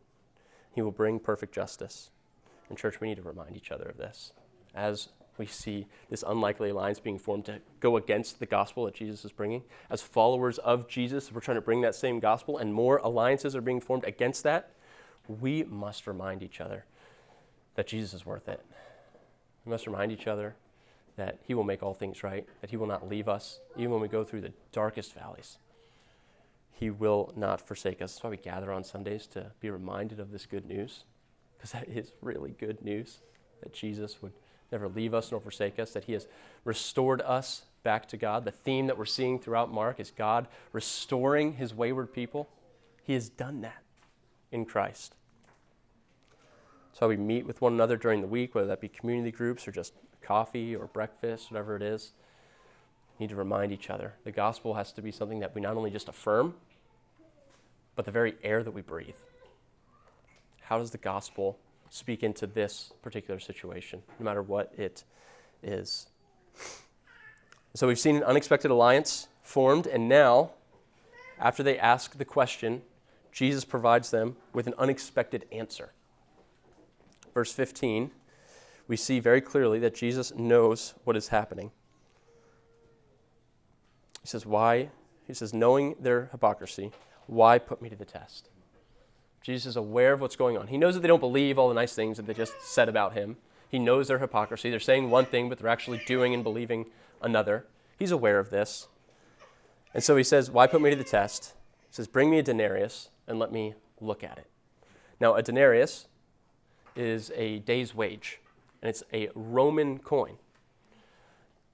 He 0.73 0.83
will 0.83 0.93
bring 0.93 1.19
perfect 1.19 1.55
justice. 1.55 2.11
And, 2.69 2.79
church, 2.79 3.01
we 3.01 3.09
need 3.09 3.17
to 3.17 3.23
remind 3.23 3.57
each 3.57 3.73
other 3.73 3.87
of 3.87 3.97
this. 3.97 4.33
As 4.75 5.09
we 5.37 5.47
see 5.47 5.87
this 6.09 6.23
unlikely 6.27 6.71
alliance 6.71 7.01
being 7.01 7.19
formed 7.19 7.47
to 7.47 7.61
go 7.81 7.97
against 7.97 8.39
the 8.39 8.47
gospel 8.47 8.85
that 8.85 8.95
Jesus 8.95 9.25
is 9.25 9.33
bringing, 9.33 9.63
as 9.91 10.01
followers 10.01 10.59
of 10.59 10.89
Jesus, 10.89 11.33
we're 11.33 11.41
trying 11.41 11.57
to 11.57 11.63
bring 11.63 11.81
that 11.81 11.95
same 11.95 12.21
gospel, 12.21 12.59
and 12.59 12.73
more 12.73 12.99
alliances 12.99 13.57
are 13.57 13.61
being 13.61 13.81
formed 13.81 14.05
against 14.05 14.43
that. 14.45 14.71
We 15.29 15.65
must 15.65 16.07
remind 16.07 16.43
each 16.43 16.61
other 16.61 16.85
that 17.75 17.87
Jesus 17.87 18.15
is 18.15 18.27
worth 18.27 18.49
it. 18.49 18.61
We 19.65 19.71
must 19.71 19.87
remind 19.87 20.13
each 20.13 20.27
other 20.27 20.55
that 21.17 21.39
He 21.47 21.55
will 21.55 21.65
make 21.65 21.83
all 21.83 21.95
things 21.95 22.23
right, 22.23 22.47
that 22.61 22.71
He 22.71 22.77
will 22.77 22.87
not 22.87 23.09
leave 23.09 23.29
us, 23.29 23.61
even 23.77 23.93
when 23.93 24.01
we 24.01 24.09
go 24.09 24.25
through 24.25 24.41
the 24.41 24.53
darkest 24.73 25.15
valleys. 25.15 25.59
He 26.73 26.91
will 26.91 27.33
not 27.37 27.61
forsake 27.61 28.03
us. 28.03 28.15
That's 28.15 28.25
why 28.25 28.31
we 28.31 28.37
gather 28.39 28.73
on 28.73 28.83
Sundays 28.83 29.27
to 29.29 29.53
be 29.61 29.71
reminded 29.71 30.21
of 30.21 30.33
this 30.33 30.47
good 30.47 30.67
news, 30.67 31.05
because 31.57 31.73
that 31.73 31.89
is 31.89 32.13
really 32.21 32.55
good 32.59 32.83
news 32.85 33.19
that 33.63 33.73
Jesus 33.73 34.21
would 34.21 34.33
never 34.73 34.89
leave 34.89 35.15
us 35.15 35.31
nor 35.31 35.41
forsake 35.41 35.79
us, 35.79 35.93
that 35.93 36.05
He 36.05 36.15
has 36.15 36.27
restored 36.65 37.21
us 37.21 37.63
back 37.83 38.09
to 38.09 38.17
God. 38.17 38.45
The 38.45 38.51
theme 38.51 38.87
that 38.87 38.99
we're 38.99 39.05
seeing 39.05 39.39
throughout 39.39 39.73
Mark 39.73 40.01
is 40.01 40.11
God 40.11 40.49
restoring 40.73 41.53
His 41.55 41.75
wayward 41.75 42.13
people. 42.13 42.49
He 43.05 43.13
has 43.13 43.29
done 43.29 43.61
that 43.61 43.83
in 44.51 44.65
Christ. 44.65 45.15
So 46.93 47.09
we 47.09 47.17
meet 47.17 47.47
with 47.47 47.61
one 47.61 47.73
another 47.73 47.97
during 47.97 48.21
the 48.21 48.27
week, 48.27 48.55
whether 48.55 48.69
that 48.69 48.81
be 48.81 48.89
community 48.89 49.31
groups 49.31 49.67
or 49.67 49.73
just 49.73 49.95
coffee 50.21 50.77
or 50.77 50.87
breakfast, 50.87 51.51
whatever 51.51 51.75
it 51.75 51.83
is. 51.83 52.13
We 53.19 53.25
need 53.25 53.31
to 53.31 53.37
remind 53.37 53.73
each 53.73 53.91
other. 53.91 54.15
The 54.25 54.33
gospel 54.33 54.75
has 54.75 54.93
to 54.93 55.03
be 55.03 55.11
something 55.11 55.41
that 55.41 55.55
we 55.55 55.61
not 55.61 55.77
only 55.77 55.91
just 55.91 56.09
affirm, 56.09 56.55
but 57.97 58.05
the 58.05 58.11
very 58.11 58.35
air 58.43 58.63
that 58.63 58.71
we 58.71 58.83
breathe. 58.83 59.17
How 60.61 60.79
does 60.79 60.91
the 60.91 60.99
gospel 60.99 61.59
speak 61.91 62.23
into 62.23 62.47
this 62.47 62.93
particular 63.03 63.41
situation, 63.41 64.03
no 64.19 64.25
matter 64.25 64.43
what 64.43 64.73
it 64.79 65.05
is? 65.63 66.07
So 67.75 67.87
we've 67.87 67.99
seen 67.99 68.17
an 68.17 68.23
unexpected 68.23 68.71
alliance 68.71 69.29
formed, 69.43 69.87
and 69.87 70.09
now, 70.09 70.51
after 71.39 71.63
they 71.63 71.79
ask 71.79 72.17
the 72.17 72.25
question, 72.25 72.83
Jesus 73.33 73.65
provides 73.65 74.11
them 74.11 74.37
with 74.53 74.67
an 74.67 74.75
unexpected 74.79 75.47
answer. 75.51 75.93
Verse 77.35 77.53
15, 77.53 78.11
we 78.89 78.97
see 78.97 79.21
very 79.21 79.41
clearly 79.41 79.79
that 79.79 79.95
Jesus 79.95 80.35
knows 80.35 80.95
what 81.05 81.17
is 81.17 81.29
happening. 81.29 81.71
He 84.21 84.29
says, 84.29 84.47
Why? 84.47 84.91
He 85.27 85.35
says, 85.35 85.55
knowing 85.55 85.97
their 86.01 86.27
hypocrisy, 86.33 86.93
why 87.27 87.59
put 87.59 87.81
me 87.81 87.89
to 87.89 87.97
the 87.97 88.05
test? 88.05 88.49
Jesus 89.43 89.67
is 89.67 89.77
aware 89.77 90.13
of 90.13 90.21
what's 90.21 90.37
going 90.37 90.57
on. 90.57 90.69
He 90.69 90.79
knows 90.79 90.95
that 90.95 91.01
they 91.01 91.09
don't 91.09 91.21
believe 91.21 91.59
all 91.59 91.69
the 91.69 91.75
nice 91.75 91.95
things 91.95 92.17
that 92.17 92.27
they 92.27 92.35
just 92.35 92.55
said 92.63 92.89
about 92.89 93.15
him. 93.15 93.37
He 93.69 93.79
knows 93.79 94.09
their 94.09 94.19
hypocrisy. 94.19 94.71
They're 94.71 94.79
saying 94.79 95.11
one 95.11 95.25
thing, 95.25 95.49
but 95.49 95.59
they're 95.59 95.69
actually 95.69 96.03
doing 96.07 96.35
and 96.35 96.45
believing 96.45 96.87
another. 97.21 97.67
He's 97.99 98.11
aware 98.11 98.39
of 98.39 98.51
this. 98.51 98.89
And 99.95 100.05
so 100.05 100.17
he 100.17 100.25
says, 100.25 100.51
Why 100.51 100.67
put 100.67 100.83
me 100.83 100.91
to 100.91 100.97
the 100.97 101.05
test? 101.05 101.55
He 101.89 101.95
says, 101.95 102.07
Bring 102.07 102.31
me 102.31 102.39
a 102.39 102.43
denarius 102.43 103.09
and 103.27 103.39
let 103.39 103.53
me 103.53 103.75
look 104.01 104.23
at 104.23 104.39
it. 104.39 104.47
Now, 105.21 105.35
a 105.35 105.43
denarius 105.43 106.07
is 106.97 107.31
a 107.35 107.61
day's 107.61 107.95
wage, 107.95 108.41
and 108.81 108.89
it's 108.89 109.03
a 109.13 109.29
Roman 109.35 109.99
coin. 109.99 110.37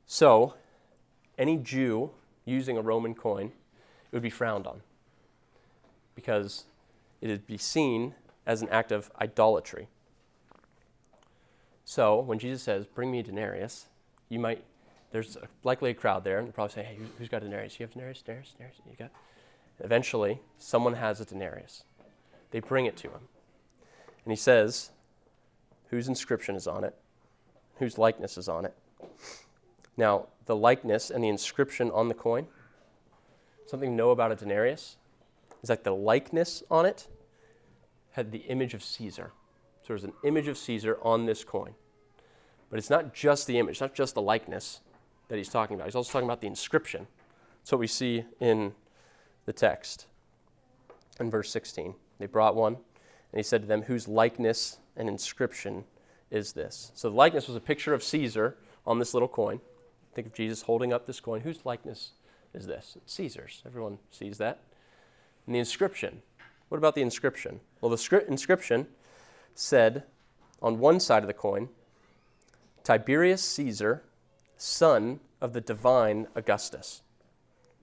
So, 0.06 0.54
any 1.36 1.56
Jew 1.56 2.10
using 2.44 2.76
a 2.76 2.82
Roman 2.82 3.14
coin, 3.14 3.52
it 4.10 4.16
would 4.16 4.22
be 4.22 4.30
frowned 4.30 4.66
on 4.66 4.80
because 6.14 6.64
it 7.20 7.28
would 7.28 7.46
be 7.46 7.58
seen 7.58 8.14
as 8.46 8.62
an 8.62 8.68
act 8.70 8.90
of 8.90 9.10
idolatry. 9.20 9.88
So, 11.84 12.20
when 12.20 12.38
Jesus 12.38 12.62
says, 12.62 12.86
Bring 12.86 13.10
me 13.10 13.20
a 13.20 13.22
denarius, 13.22 13.86
you 14.28 14.38
might, 14.38 14.64
there's 15.12 15.36
likely 15.62 15.90
a 15.90 15.94
crowd 15.94 16.24
there, 16.24 16.38
and 16.38 16.52
probably 16.54 16.74
say, 16.74 16.82
Hey, 16.82 16.98
who's 17.18 17.28
got 17.28 17.42
a 17.42 17.46
denarius? 17.46 17.78
You 17.78 17.84
have 17.84 17.92
denarius, 17.92 18.22
denarius, 18.22 18.52
denarius? 18.52 18.80
You 18.88 18.96
got? 18.98 19.10
Eventually, 19.80 20.40
someone 20.58 20.94
has 20.94 21.20
a 21.20 21.24
denarius. 21.24 21.84
They 22.50 22.60
bring 22.60 22.86
it 22.86 22.96
to 22.98 23.08
him. 23.08 23.28
And 24.24 24.32
he 24.32 24.36
says, 24.36 24.90
whose 25.90 26.08
inscription 26.08 26.54
is 26.54 26.66
on 26.66 26.84
it, 26.84 26.94
whose 27.76 27.98
likeness 27.98 28.38
is 28.38 28.48
on 28.48 28.64
it. 28.64 28.74
Now, 29.96 30.26
the 30.46 30.56
likeness 30.56 31.10
and 31.10 31.22
the 31.22 31.28
inscription 31.28 31.90
on 31.90 32.08
the 32.08 32.14
coin, 32.14 32.46
something 33.66 33.90
to 33.90 33.96
know 33.96 34.10
about 34.10 34.32
a 34.32 34.36
denarius 34.36 34.96
is 35.62 35.68
that 35.68 35.84
the 35.84 35.94
likeness 35.94 36.62
on 36.70 36.86
it 36.86 37.08
had 38.12 38.32
the 38.32 38.38
image 38.38 38.74
of 38.74 38.82
Caesar. 38.82 39.32
So 39.82 39.88
there's 39.88 40.04
an 40.04 40.12
image 40.24 40.48
of 40.48 40.56
Caesar 40.58 40.98
on 41.02 41.26
this 41.26 41.44
coin. 41.44 41.74
But 42.70 42.78
it's 42.78 42.90
not 42.90 43.14
just 43.14 43.46
the 43.46 43.58
image, 43.58 43.80
not 43.80 43.94
just 43.94 44.14
the 44.14 44.22
likeness 44.22 44.80
that 45.28 45.36
he's 45.36 45.48
talking 45.48 45.74
about. 45.74 45.86
He's 45.86 45.94
also 45.94 46.12
talking 46.12 46.28
about 46.28 46.40
the 46.40 46.46
inscription. 46.46 47.06
That's 47.60 47.72
what 47.72 47.78
we 47.78 47.86
see 47.86 48.24
in 48.40 48.72
the 49.46 49.52
text 49.52 50.06
in 51.18 51.30
verse 51.30 51.50
16. 51.50 51.94
They 52.18 52.26
brought 52.26 52.54
one, 52.54 52.74
and 52.74 53.38
he 53.38 53.42
said 53.42 53.62
to 53.62 53.68
them, 53.68 53.82
Whose 53.82 54.08
likeness 54.08 54.78
and 54.98 55.08
inscription 55.08 55.84
is 56.30 56.52
this? 56.52 56.92
So 56.94 57.08
the 57.08 57.16
likeness 57.16 57.46
was 57.46 57.56
a 57.56 57.60
picture 57.60 57.94
of 57.94 58.02
Caesar 58.02 58.58
on 58.86 58.98
this 58.98 59.14
little 59.14 59.28
coin. 59.28 59.60
Think 60.14 60.26
of 60.26 60.34
Jesus 60.34 60.62
holding 60.62 60.92
up 60.92 61.06
this 61.06 61.20
coin. 61.20 61.40
Whose 61.40 61.64
likeness 61.64 62.10
is 62.52 62.66
this? 62.66 62.96
It's 62.96 63.14
Caesar's. 63.14 63.62
Everyone 63.64 63.98
sees 64.10 64.36
that. 64.38 64.60
And 65.46 65.54
the 65.54 65.60
inscription. 65.60 66.22
What 66.68 66.78
about 66.78 66.94
the 66.94 67.00
inscription? 67.00 67.60
Well, 67.80 67.90
the 67.90 67.96
scri- 67.96 68.28
inscription 68.28 68.88
said 69.54 70.02
on 70.60 70.78
one 70.78 71.00
side 71.00 71.22
of 71.22 71.28
the 71.28 71.34
coin, 71.34 71.68
Tiberius 72.84 73.42
Caesar, 73.42 74.02
son 74.56 75.20
of 75.40 75.52
the 75.52 75.60
divine 75.60 76.26
Augustus. 76.34 77.02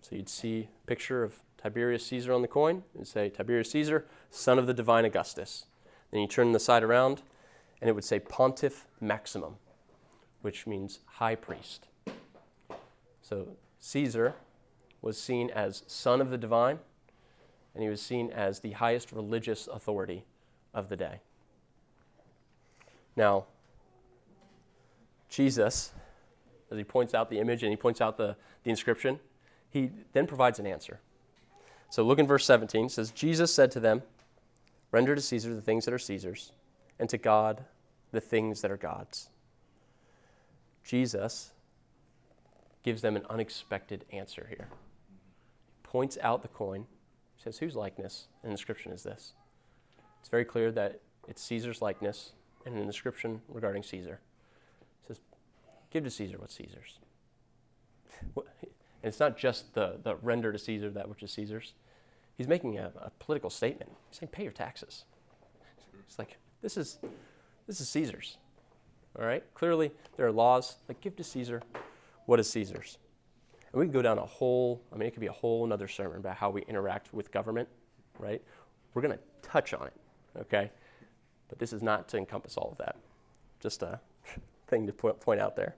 So 0.02 0.16
you'd 0.16 0.30
see 0.30 0.68
a 0.84 0.88
picture 0.88 1.24
of 1.24 1.38
Tiberius 1.58 2.06
Caesar 2.08 2.34
on 2.34 2.42
the 2.42 2.48
coin 2.48 2.84
and 2.96 3.08
say 3.08 3.30
Tiberius 3.30 3.72
Caesar, 3.72 4.06
son 4.30 4.60
of 4.60 4.68
the 4.68 4.74
divine 4.74 5.06
Augustus. 5.06 5.66
Then 6.16 6.22
you 6.22 6.30
turn 6.30 6.54
the 6.54 6.62
side 6.62 6.82
around 6.82 7.24
and 7.82 7.90
it 7.90 7.94
would 7.94 8.06
say 8.06 8.20
Pontiff 8.20 8.88
Maximum, 9.02 9.58
which 10.44 10.66
means 10.66 11.02
high 11.06 11.36
priest. 11.36 11.88
So 13.22 13.50
Caesar 13.82 14.34
was 15.02 15.20
seen 15.20 15.50
as 15.50 15.84
son 15.88 16.22
of 16.22 16.30
the 16.30 16.38
divine, 16.38 16.80
and 17.74 17.84
he 17.84 17.90
was 17.90 18.02
seen 18.02 18.32
as 18.32 18.62
the 18.62 18.72
highest 18.72 19.12
religious 19.12 19.68
authority 19.68 20.24
of 20.74 20.88
the 20.88 20.96
day. 20.96 21.20
Now, 23.18 23.44
Jesus, 25.28 25.92
as 26.72 26.78
he 26.78 26.86
points 26.86 27.14
out 27.14 27.30
the 27.30 27.40
image 27.40 27.62
and 27.62 27.74
he 27.74 27.76
points 27.76 28.00
out 28.00 28.16
the, 28.16 28.38
the 28.64 28.70
inscription, 28.70 29.20
he 29.70 29.92
then 30.14 30.28
provides 30.28 30.60
an 30.60 30.66
answer. 30.66 31.02
So 31.90 32.04
look 32.04 32.20
in 32.20 32.26
verse 32.26 32.46
17. 32.46 32.86
It 32.86 32.92
says, 32.92 33.12
Jesus 33.12 33.54
said 33.54 33.70
to 33.72 33.82
them, 33.82 34.02
Render 34.96 35.14
to 35.14 35.22
Caesar 35.22 35.54
the 35.54 35.62
things 35.62 35.84
that 35.84 35.94
are 35.94 36.00
Caesar's, 36.00 36.54
and 37.00 37.10
to 37.10 37.18
God 37.18 37.66
the 38.14 38.22
things 38.22 38.62
that 38.62 38.72
are 38.72 38.78
God's. 38.78 39.28
Jesus 40.86 41.52
gives 42.82 43.02
them 43.02 43.18
an 43.18 43.26
unexpected 43.30 44.06
answer 44.14 44.48
here. 44.48 44.70
He 45.10 45.80
points 45.84 46.18
out 46.22 46.44
the 46.44 46.48
coin, 46.48 46.86
says, 47.36 47.58
Whose 47.58 47.76
likeness 47.76 48.28
and 48.42 48.54
inscription 48.54 48.94
is 48.94 49.04
this? 49.04 49.34
It's 50.22 50.30
very 50.30 50.46
clear 50.46 50.72
that 50.72 51.02
it's 51.28 51.44
Caesar's 51.44 51.82
likeness 51.82 52.32
and 52.66 52.78
an 52.78 52.84
inscription 52.84 53.42
regarding 53.50 53.84
Caesar. 53.84 54.22
Says, 55.06 55.20
Give 55.92 56.06
to 56.06 56.10
Caesar 56.10 56.38
what's 56.38 56.56
Caesar's. 56.56 57.00
And 58.38 58.46
it's 59.04 59.20
not 59.20 59.38
just 59.38 59.74
the, 59.74 60.00
the 60.02 60.16
render 60.16 60.54
to 60.54 60.58
Caesar 60.58 60.90
that 60.92 61.10
which 61.10 61.22
is 61.22 61.34
Caesar's. 61.34 61.74
He's 62.38 62.48
making 62.48 62.78
a, 62.78 62.92
a 62.98 63.12
political 63.20 63.50
statement. 63.50 63.92
He's 64.10 64.20
saying, 64.20 64.30
pay 64.32 64.44
your 64.44 64.52
taxes. 64.52 65.06
It's 66.08 66.20
like, 66.20 66.38
this 66.62 66.78
is, 66.78 67.00
this 67.68 67.80
is 67.80 67.90
Caesar's. 67.90 68.38
All 69.18 69.26
right? 69.26 69.44
Clearly, 69.54 69.92
there 70.18 70.26
are 70.28 70.32
laws 70.32 70.76
like 70.88 71.02
give 71.02 71.16
to 71.16 71.24
Caesar 71.24 71.62
what 72.26 72.40
is 72.40 72.50
Caesar's. 72.50 72.98
And 73.72 73.80
we 73.80 73.86
can 73.86 73.94
go 73.94 74.02
down 74.02 74.18
a 74.18 74.26
whole, 74.26 74.82
I 74.94 74.98
mean, 74.98 75.08
it 75.08 75.12
could 75.12 75.22
be 75.22 75.28
a 75.28 75.32
whole 75.32 75.72
other 75.72 75.88
sermon 75.88 76.18
about 76.18 76.36
how 76.36 76.50
we 76.50 76.64
interact 76.64 77.14
with 77.14 77.32
government, 77.32 77.70
right? 78.20 78.42
We're 78.94 79.02
going 79.02 79.18
to 79.18 79.24
touch 79.42 79.74
on 79.74 79.88
it, 79.88 79.94
okay? 80.42 80.72
But 81.50 81.60
this 81.60 81.74
is 81.74 81.82
not 81.82 82.08
to 82.10 82.18
encompass 82.18 82.58
all 82.58 82.70
of 82.72 82.78
that. 82.80 82.98
Just 83.60 83.84
a 83.84 84.00
thing 84.68 84.88
to 84.88 84.94
point 84.94 85.40
out 85.40 85.56
there. 85.56 85.76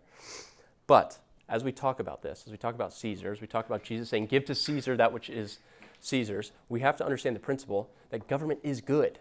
But 0.88 1.18
as 1.50 1.64
we 1.64 1.72
talk 1.72 2.00
about 2.00 2.22
this, 2.22 2.44
as 2.46 2.52
we 2.52 2.58
talk 2.58 2.76
about 2.76 2.94
Caesar, 2.94 3.32
as 3.32 3.42
we 3.42 3.48
talk 3.48 3.66
about 3.66 3.84
Jesus 3.84 4.10
saying, 4.10 4.28
give 4.28 4.46
to 4.46 4.56
Caesar 4.56 4.96
that 4.98 5.12
which 5.12 5.30
is 5.30 5.60
Caesar's, 6.00 6.52
we 6.70 6.80
have 6.82 6.96
to 6.98 7.04
understand 7.04 7.36
the 7.36 7.40
principle 7.40 7.90
that 8.10 8.28
government 8.28 8.60
is 8.64 8.82
good. 8.82 9.20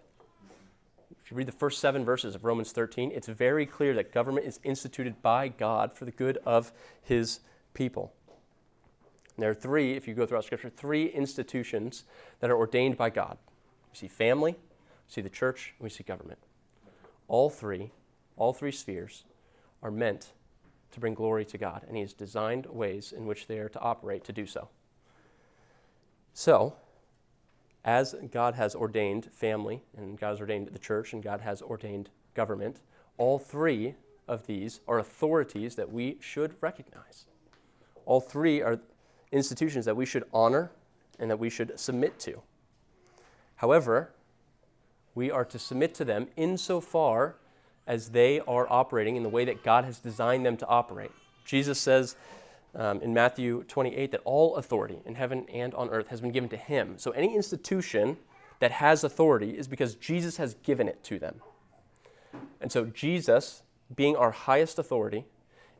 If 1.24 1.30
you 1.30 1.36
read 1.36 1.48
the 1.48 1.52
first 1.52 1.80
seven 1.80 2.04
verses 2.04 2.34
of 2.34 2.44
Romans 2.44 2.70
13, 2.72 3.10
it's 3.10 3.26
very 3.26 3.66
clear 3.66 3.94
that 3.94 4.12
government 4.12 4.46
is 4.46 4.60
instituted 4.62 5.20
by 5.22 5.48
God 5.48 5.92
for 5.92 6.04
the 6.04 6.12
good 6.12 6.38
of 6.46 6.72
his 7.02 7.40
people. 7.74 8.12
And 9.36 9.42
there 9.42 9.50
are 9.50 9.54
three, 9.54 9.94
if 9.94 10.06
you 10.06 10.14
go 10.14 10.24
throughout 10.24 10.44
Scripture, 10.44 10.70
three 10.70 11.06
institutions 11.06 12.04
that 12.40 12.50
are 12.50 12.56
ordained 12.56 12.96
by 12.96 13.10
God. 13.10 13.38
We 13.92 13.96
see 13.96 14.08
family, 14.08 14.52
we 14.52 15.12
see 15.12 15.20
the 15.20 15.28
church, 15.28 15.74
and 15.78 15.84
we 15.84 15.90
see 15.90 16.04
government. 16.04 16.38
All 17.28 17.50
three, 17.50 17.90
all 18.36 18.52
three 18.52 18.72
spheres, 18.72 19.24
are 19.82 19.90
meant 19.90 20.32
to 20.92 21.00
bring 21.00 21.14
glory 21.14 21.44
to 21.44 21.58
God, 21.58 21.84
and 21.86 21.96
He 21.96 22.02
has 22.02 22.12
designed 22.12 22.66
ways 22.66 23.12
in 23.12 23.26
which 23.26 23.46
they 23.46 23.58
are 23.58 23.68
to 23.68 23.80
operate 23.80 24.24
to 24.24 24.32
do 24.32 24.46
so. 24.46 24.68
So, 26.38 26.74
as 27.82 28.14
God 28.30 28.56
has 28.56 28.74
ordained 28.74 29.24
family, 29.32 29.80
and 29.96 30.20
God 30.20 30.32
has 30.32 30.40
ordained 30.40 30.68
the 30.68 30.78
church, 30.78 31.14
and 31.14 31.22
God 31.22 31.40
has 31.40 31.62
ordained 31.62 32.10
government, 32.34 32.80
all 33.16 33.38
three 33.38 33.94
of 34.28 34.46
these 34.46 34.80
are 34.86 34.98
authorities 34.98 35.76
that 35.76 35.90
we 35.90 36.18
should 36.20 36.54
recognize. 36.60 37.24
All 38.04 38.20
three 38.20 38.60
are 38.60 38.78
institutions 39.32 39.86
that 39.86 39.96
we 39.96 40.04
should 40.04 40.24
honor 40.30 40.70
and 41.18 41.30
that 41.30 41.38
we 41.38 41.48
should 41.48 41.80
submit 41.80 42.18
to. 42.18 42.42
However, 43.54 44.10
we 45.14 45.30
are 45.30 45.46
to 45.46 45.58
submit 45.58 45.94
to 45.94 46.04
them 46.04 46.28
insofar 46.36 47.36
as 47.86 48.10
they 48.10 48.40
are 48.40 48.70
operating 48.70 49.16
in 49.16 49.22
the 49.22 49.30
way 49.30 49.46
that 49.46 49.64
God 49.64 49.86
has 49.86 50.00
designed 50.00 50.44
them 50.44 50.58
to 50.58 50.66
operate. 50.66 51.12
Jesus 51.46 51.80
says 51.80 52.14
um, 52.76 53.00
in 53.00 53.12
Matthew 53.14 53.64
28 53.64 54.12
that 54.12 54.20
all 54.24 54.56
authority 54.56 54.98
in 55.04 55.14
heaven 55.14 55.46
and 55.52 55.74
on 55.74 55.88
earth 55.90 56.08
has 56.08 56.20
been 56.20 56.30
given 56.30 56.48
to 56.50 56.56
him. 56.56 56.98
So 56.98 57.10
any 57.12 57.34
institution 57.34 58.18
that 58.60 58.70
has 58.70 59.02
authority 59.02 59.50
is 59.50 59.66
because 59.66 59.94
Jesus 59.94 60.36
has 60.36 60.54
given 60.62 60.88
it 60.88 61.02
to 61.04 61.18
them. 61.18 61.40
And 62.60 62.70
so, 62.70 62.84
Jesus, 62.86 63.62
being 63.94 64.16
our 64.16 64.30
highest 64.30 64.78
authority, 64.78 65.24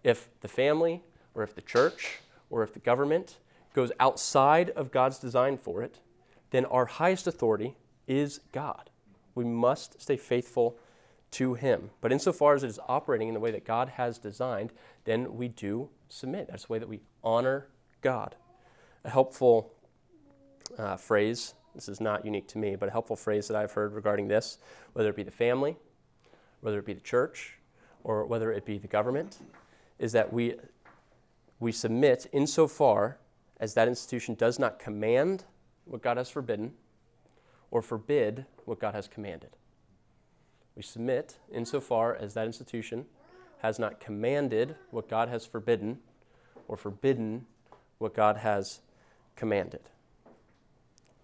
if 0.03 0.29
the 0.41 0.49
family 0.49 1.03
or 1.35 1.43
if 1.43 1.55
the 1.55 1.63
church 1.63 2.21
or 2.51 2.63
if 2.63 2.73
the 2.73 2.79
government 2.79 3.37
goes 3.75 3.93
outside 4.01 4.71
of 4.71 4.91
God's 4.91 5.19
design 5.19 5.59
for 5.59 5.83
it, 5.83 5.99
then 6.51 6.65
our 6.67 6.87
highest 6.87 7.27
authority 7.27 7.77
is 8.07 8.41
God. 8.53 8.89
We 9.35 9.45
must 9.45 10.01
stay 10.01 10.17
faithful 10.17 10.77
to 11.37 11.53
Him. 11.53 11.91
But 12.01 12.13
insofar 12.13 12.55
as 12.55 12.65
it 12.65 12.69
is 12.69 12.81
operating 12.89 13.29
in 13.29 13.35
the 13.35 13.41
way 13.41 13.51
that 13.51 13.67
God 13.67 13.91
has 13.91 14.19
designed, 14.19 14.73
then 15.05 15.37
we 15.37 15.49
do 15.49 15.91
submit. 16.09 16.49
That's 16.49 16.65
the 16.65 16.73
way 16.73 16.79
that 16.79 16.89
we 16.89 17.01
honor 17.23 17.69
God. 18.01 18.37
A 19.05 19.11
helpful 19.11 19.71
uh, 20.79 20.97
phrase, 20.97 21.53
this 21.75 21.91
is 21.91 22.01
not 22.01 22.25
unique 22.25 22.49
to 22.49 22.59
me, 22.59 22.75
but 22.75 22.89
a 22.89 22.93
helpful 22.93 23.17
phrase 23.17 23.49
that 23.49 23.57
I've 23.57 23.73
heard 23.73 23.93
regarding 23.93 24.29
this, 24.29 24.57
whether 24.95 25.11
it 25.11 25.17
be 25.17 25.23
the 25.23 25.31
family, 25.31 25.77
whether 26.63 26.79
it 26.79 26.87
be 26.87 26.95
the 26.95 27.01
church, 27.01 27.59
or 28.03 28.25
whether 28.25 28.51
it 28.51 28.65
be 28.65 28.79
the 28.79 28.89
government, 28.89 29.37
is 29.99 30.13
that 30.13 30.33
we, 30.33 30.55
we 31.61 31.71
submit 31.71 32.27
insofar 32.33 33.19
as 33.61 33.75
that 33.75 33.89
institution 33.89 34.35
does 34.35 34.59
not 34.59 34.79
command 34.79 35.45
what 35.85 36.01
God 36.01 36.17
has 36.17 36.31
forbidden 36.31 36.73
or 37.71 37.83
forbid 37.83 38.47
what 38.65 38.79
God 38.79 38.95
has 38.95 39.07
commanded. 39.07 39.51
We 40.77 40.83
submit 40.83 41.39
insofar 41.51 42.15
as 42.15 42.35
that 42.35 42.47
institution 42.47 43.07
has 43.63 43.79
not 43.79 43.99
commanded 43.99 44.77
what 44.91 45.09
God 45.09 45.29
has 45.29 45.47
forbidden 45.47 45.99
or 46.69 46.77
forbidden 46.77 47.47
what 47.99 48.15
God 48.15 48.37
has 48.37 48.81
commanded. 49.35 49.81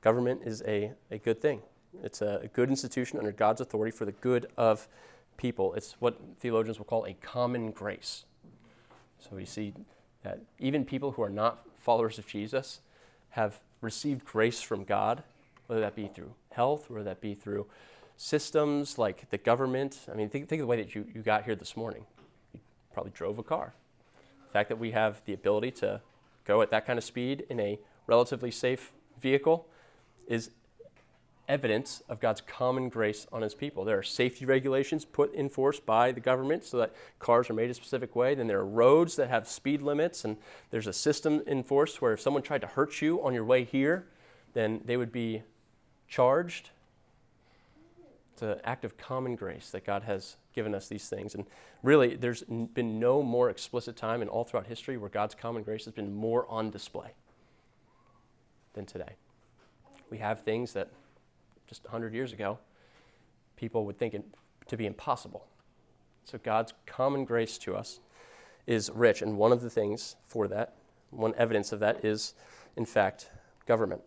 Government 0.01 0.41
is 0.45 0.63
a, 0.67 0.93
a 1.11 1.19
good 1.19 1.41
thing. 1.41 1.61
It's 2.03 2.23
a, 2.23 2.41
a 2.43 2.49
good 2.49 2.71
institution 2.71 3.19
under 3.19 3.33
God's 3.33 3.61
authority 3.61 3.97
for 3.97 4.07
the 4.07 4.13
good 4.13 4.47
of 4.57 4.89
people. 5.37 5.75
It's 5.75 5.97
what 6.01 6.19
theologians 6.41 6.79
will 6.79 6.87
call 6.87 7.05
a 7.05 7.13
common 7.15 7.71
grace. 7.71 8.25
So 9.19 9.37
we 9.37 9.45
see 9.45 9.75
that 10.23 10.41
even 10.59 10.85
people 10.85 11.13
who 11.13 11.23
are 11.23 11.31
not 11.31 11.67
followers 11.79 12.19
of 12.19 12.27
Jesus 12.27 12.81
have 13.31 13.61
received 13.81 14.25
grace 14.25 14.63
from 14.63 14.85
God, 14.85 15.23
whether 15.67 15.81
that 15.83 15.95
be 15.95 16.09
through 16.09 16.33
health, 16.51 16.89
whether 16.89 17.05
that 17.05 17.21
be 17.21 17.35
through 17.35 17.67
systems 18.17 18.99
like 18.99 19.29
the 19.31 19.39
government. 19.39 20.01
I 20.11 20.15
mean, 20.15 20.29
think, 20.29 20.49
think 20.49 20.61
of 20.61 20.65
the 20.65 20.71
way 20.71 20.77
that 20.77 20.95
you, 20.95 21.07
you 21.15 21.23
got 21.23 21.45
here 21.45 21.55
this 21.55 21.77
morning. 21.77 22.05
You 22.55 22.61
probably 22.93 23.13
drove 23.15 23.39
a 23.39 23.43
car. 23.43 23.75
The 24.47 24.53
fact 24.53 24.69
that 24.69 24.79
we 24.79 24.91
have 24.93 25.23
the 25.25 25.33
ability 25.33 25.73
to 25.73 26.01
go 26.45 26.63
at 26.63 26.71
that 26.71 26.87
kind 26.87 26.99
of 26.99 27.05
speed 27.05 27.45
in 27.49 27.59
a 27.61 27.79
relatively 28.07 28.51
safe 28.51 28.93
vehicle 29.21 29.67
is 30.27 30.51
evidence 31.49 32.03
of 32.09 32.21
God's 32.21 32.41
common 32.41 32.89
grace 32.89 33.27
on 33.33 33.43
his 33.43 33.55
people. 33.55 33.85
There 33.85 33.99
are 33.99 34.03
safety 34.03 34.45
regulations 34.45 35.05
put 35.05 35.35
in 35.35 35.49
force 35.49 35.81
by 35.81 36.13
the 36.13 36.21
government 36.21 36.65
so 36.65 36.79
that 36.79 36.95
cars 37.19 37.51
are 37.51 37.55
made 37.55 37.71
a 37.71 37.75
specific 37.75 38.15
way. 38.15 38.35
Then 38.35 38.47
there 38.47 38.61
are 38.61 38.67
roads 38.67 39.17
that 39.17 39.29
have 39.29 39.49
speed 39.49 39.83
limits, 39.83 40.25
and 40.25 40.37
there's 40.71 40.87
a 40.87 40.93
system 40.93 41.43
in 41.47 41.63
force 41.63 42.01
where 42.01 42.13
if 42.13 42.21
someone 42.21 42.43
tried 42.43 42.61
to 42.63 42.67
hurt 42.67 43.03
you 43.03 43.23
on 43.25 43.35
your 43.35 43.45
way 43.45 43.65
here, 43.65 44.07
then 44.55 44.81
they 44.85 44.97
would 44.97 45.13
be 45.13 45.43
charged 46.09 46.71
an 48.43 48.61
act 48.65 48.85
of 48.85 48.97
common 48.97 49.37
grace 49.37 49.71
that 49.71 49.85
God 49.85 50.03
has 50.03 50.37
given 50.55 50.75
us 50.75 50.89
these 50.89 51.09
things. 51.09 51.35
And 51.35 51.47
really, 51.83 52.17
there's 52.17 52.43
been 52.43 52.99
no 52.99 53.23
more 53.23 53.51
explicit 53.51 53.97
time 53.97 54.23
in 54.23 54.29
all 54.29 54.45
throughout 54.45 54.67
history 54.67 54.97
where 54.97 55.11
God's 55.11 55.35
common 55.35 55.63
grace 55.63 55.85
has 55.85 55.95
been 55.95 56.15
more 56.15 56.47
on 56.49 56.71
display 56.71 57.11
than 58.75 58.87
today. 58.87 59.15
We 60.11 60.19
have 60.19 60.43
things 60.43 60.73
that 60.73 60.91
just 61.67 61.85
100 61.85 62.13
years 62.13 62.33
ago 62.33 62.59
people 63.57 63.87
would 63.87 63.97
think 63.97 64.17
to 64.67 64.77
be 64.77 64.87
impossible. 64.87 65.47
So 66.25 66.39
God's 66.43 66.73
common 66.87 67.25
grace 67.25 67.59
to 67.59 67.77
us 67.77 68.01
is 68.67 68.91
rich. 68.95 69.23
And 69.23 69.39
one 69.39 69.53
of 69.53 69.61
the 69.61 69.71
things 69.71 70.17
for 70.27 70.49
that, 70.49 70.75
one 71.11 71.35
evidence 71.37 71.73
of 71.73 71.81
that 71.81 72.05
is, 72.05 72.35
in 72.77 72.85
fact, 72.85 73.31
government. 73.67 74.01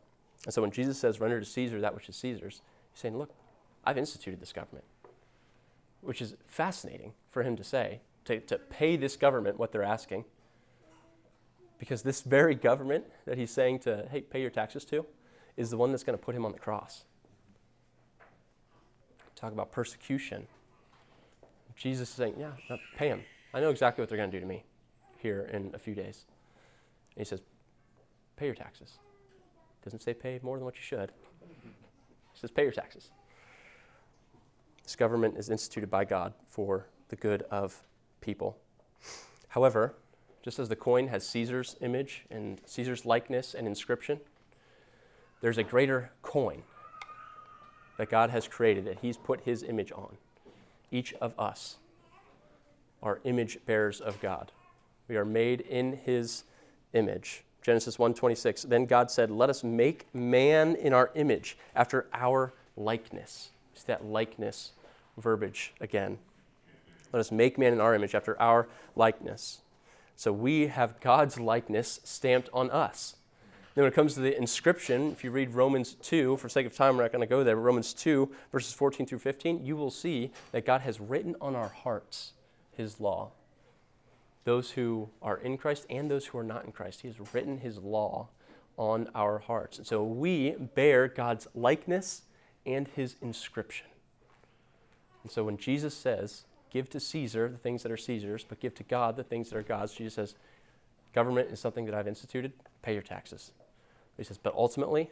And 0.46 0.54
so 0.54 0.62
when 0.62 0.72
Jesus 0.72 0.98
says, 0.98 1.20
render 1.20 1.40
to 1.40 1.46
Caesar 1.46 1.82
that 1.82 1.96
which 1.96 2.10
is 2.10 2.16
Caesar's, 2.18 2.62
he's 2.92 3.02
saying, 3.02 3.18
look, 3.18 3.32
I've 3.86 3.98
instituted 3.98 4.42
this 4.42 4.54
government, 4.54 4.86
which 6.02 6.22
is 6.22 6.36
fascinating 6.48 7.14
for 7.30 7.44
him 7.44 7.56
to 7.56 7.64
say, 7.64 8.02
to, 8.26 8.40
to 8.42 8.58
pay 8.58 8.96
this 8.96 9.16
government 9.16 9.60
what 9.60 9.72
they're 9.72 9.84
asking. 9.84 10.26
Because 11.78 12.02
this 12.02 12.22
very 12.22 12.56
government 12.56 13.06
that 13.26 13.38
he's 13.38 13.52
saying 13.52 13.80
to, 13.80 14.08
hey, 14.10 14.22
pay 14.22 14.42
your 14.42 14.50
taxes 14.50 14.86
to, 14.86 15.06
is 15.58 15.70
the 15.70 15.78
one 15.78 15.92
that's 15.92 16.04
going 16.04 16.18
to 16.18 16.24
put 16.24 16.34
him 16.36 16.46
on 16.46 16.52
the 16.52 16.60
cross. 16.60 17.04
Talk 19.36 19.52
about 19.52 19.72
persecution. 19.72 20.48
Jesus 21.76 22.10
is 22.10 22.16
saying, 22.16 22.36
yeah, 22.40 22.52
pay 22.96 23.10
him. 23.10 23.22
I 23.54 23.60
know 23.60 23.70
exactly 23.70 24.02
what 24.02 24.10
they're 24.10 24.18
going 24.18 24.32
to 24.32 24.38
do 24.38 24.42
to 24.42 24.48
me 24.48 24.64
here 25.18 25.50
in 25.52 25.72
a 25.74 25.80
few 25.80 25.94
days. 25.94 26.26
And 27.16 27.22
he 27.22 27.26
says, 27.26 27.42
pay 28.38 28.46
your 28.46 28.56
taxes. 28.56 29.00
Doesn't 29.84 30.02
say 30.02 30.14
pay 30.14 30.40
more 30.42 30.58
than 30.58 30.66
what 30.66 30.76
you 30.76 30.82
should. 30.82 31.12
He 32.34 32.40
says, 32.40 32.52
pay 32.52 32.64
your 32.64 32.72
taxes. 32.72 33.12
This 34.86 34.96
government 34.96 35.36
is 35.36 35.50
instituted 35.50 35.90
by 35.90 36.06
God 36.06 36.34
for 36.48 36.86
the 37.10 37.16
good 37.16 37.42
of 37.50 37.84
people. 38.22 38.56
However, 39.50 39.96
just 40.44 40.60
as 40.60 40.70
the 40.70 40.76
coin 40.76 41.08
has 41.08 41.28
Caesar's 41.28 41.76
image 41.82 42.24
and 42.30 42.62
Caesar's 42.66 43.04
likeness 43.04 43.56
and 43.56 43.68
inscription, 43.68 44.20
there's 45.42 45.58
a 45.58 45.64
greater 45.64 46.12
coin 46.22 46.62
that 47.98 48.10
God 48.10 48.30
has 48.30 48.48
created 48.48 48.86
that 48.86 49.00
He's 49.00 49.18
put 49.18 49.42
His 49.42 49.64
image 49.64 49.92
on. 49.92 50.18
Each 50.92 51.14
of 51.16 51.34
us 51.40 51.78
are 53.02 53.22
image 53.24 53.58
bearers 53.66 54.00
of 54.00 54.22
God. 54.22 54.52
We 55.08 55.18
are 55.18 55.26
made 55.26 55.62
in 55.62 55.94
His 55.94 56.44
image. 56.94 57.44
Genesis 57.64 57.98
1:26. 57.98 58.62
Then 58.70 58.86
God 58.86 59.10
said, 59.10 59.32
"Let 59.32 59.50
us 59.50 59.64
make 59.64 60.14
man 60.14 60.76
in 60.76 60.94
our 60.94 61.12
image, 61.16 61.58
after 61.74 62.08
our 62.14 62.54
likeness." 62.78 63.52
It's 63.76 63.84
that 63.84 64.06
likeness 64.06 64.72
verbiage 65.18 65.74
again. 65.82 66.18
Let 67.12 67.20
us 67.20 67.30
make 67.30 67.58
man 67.58 67.74
in 67.74 67.82
our 67.82 67.94
image 67.94 68.16
after 68.16 68.42
our 68.42 68.70
likeness. 68.96 69.60
So 70.16 70.32
we 70.32 70.68
have 70.68 71.02
God's 71.02 71.38
likeness 71.38 72.00
stamped 72.06 72.50
on 72.54 72.72
us. 72.72 73.18
Then, 73.74 73.84
when 73.84 73.92
it 73.92 73.96
comes 73.96 74.14
to 74.14 74.22
the 74.22 74.38
inscription, 74.38 75.12
if 75.12 75.26
you 75.26 75.32
read 75.32 75.54
Romans 75.54 75.96
2, 76.02 76.38
for 76.38 76.48
sake 76.48 76.66
of 76.66 76.74
time, 76.74 76.96
we're 76.96 77.04
not 77.04 77.12
going 77.12 77.20
to 77.20 77.28
go 77.28 77.44
there, 77.44 77.58
Romans 77.58 77.94
2, 77.94 78.32
verses 78.54 78.74
14 78.74 79.06
through 79.06 79.20
15, 79.20 79.66
you 79.66 79.76
will 79.76 79.92
see 79.92 80.32
that 80.54 80.66
God 80.66 80.80
has 80.82 81.02
written 81.02 81.36
on 81.42 81.54
our 81.54 81.68
hearts 81.68 82.32
his 82.72 83.02
law. 83.02 83.32
Those 84.46 84.72
who 84.72 85.10
are 85.22 85.38
in 85.38 85.58
Christ 85.58 85.86
and 85.90 86.10
those 86.10 86.28
who 86.28 86.38
are 86.38 86.44
not 86.44 86.64
in 86.64 86.72
Christ, 86.72 87.02
he 87.02 87.10
has 87.10 87.34
written 87.34 87.58
his 87.58 87.80
law 87.80 88.30
on 88.78 89.10
our 89.14 89.40
hearts. 89.40 89.78
And 89.78 89.86
so 89.86 90.04
we 90.04 90.52
bear 90.52 91.10
God's 91.10 91.48
likeness 91.54 92.22
and 92.66 92.88
his 92.90 93.16
inscription. 93.22 93.88
And 95.24 95.32
so 95.32 95.44
when 95.44 95.58
Jesus 95.58 95.94
says, 95.94 96.46
give 96.70 96.90
to 96.92 97.00
Caesar 97.00 97.50
the 97.50 97.58
things 97.58 97.84
that 97.84 97.92
are 97.92 97.98
Caesar's, 97.98 98.44
but 98.44 98.60
give 98.60 98.76
to 98.76 98.84
God 98.84 99.16
the 99.16 99.24
things 99.24 99.50
that 99.50 99.58
are 99.58 99.64
God's, 99.64 99.94
Jesus 99.94 100.14
says, 100.14 100.36
government 101.14 101.50
is 101.52 101.60
something 101.60 101.86
that 101.86 101.96
I've 101.96 102.08
instituted, 102.08 102.54
pay 102.82 102.94
your 102.94 103.02
taxes. 103.02 103.52
He 104.18 104.24
says, 104.24 104.38
but 104.38 104.54
ultimately, 104.56 105.10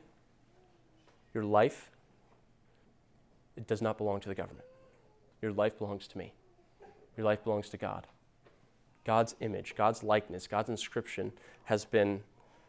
your 1.33 1.43
life, 1.43 1.89
it 3.55 3.67
does 3.67 3.81
not 3.81 3.97
belong 3.97 4.19
to 4.21 4.29
the 4.29 4.35
government. 4.35 4.65
Your 5.41 5.51
life 5.51 5.77
belongs 5.77 6.07
to 6.07 6.17
me. 6.17 6.33
Your 7.17 7.25
life 7.25 7.43
belongs 7.43 7.69
to 7.69 7.77
God. 7.77 8.07
God's 9.05 9.35
image, 9.41 9.75
God's 9.75 10.03
likeness, 10.03 10.47
God's 10.47 10.69
inscription 10.69 11.31
has 11.65 11.85
been 11.85 12.21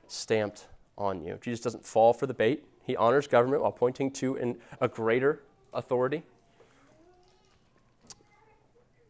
stamped 0.09 0.67
on 0.99 1.23
you. 1.23 1.39
Jesus 1.41 1.61
doesn't 1.61 1.85
fall 1.85 2.13
for 2.13 2.27
the 2.27 2.35
bait. 2.35 2.65
He 2.85 2.97
honors 2.97 3.27
government 3.27 3.63
while 3.63 3.73
pointing 3.73 4.11
to 4.13 4.37
an, 4.37 4.57
a 4.81 4.89
greater 4.89 5.41
authority 5.73 6.23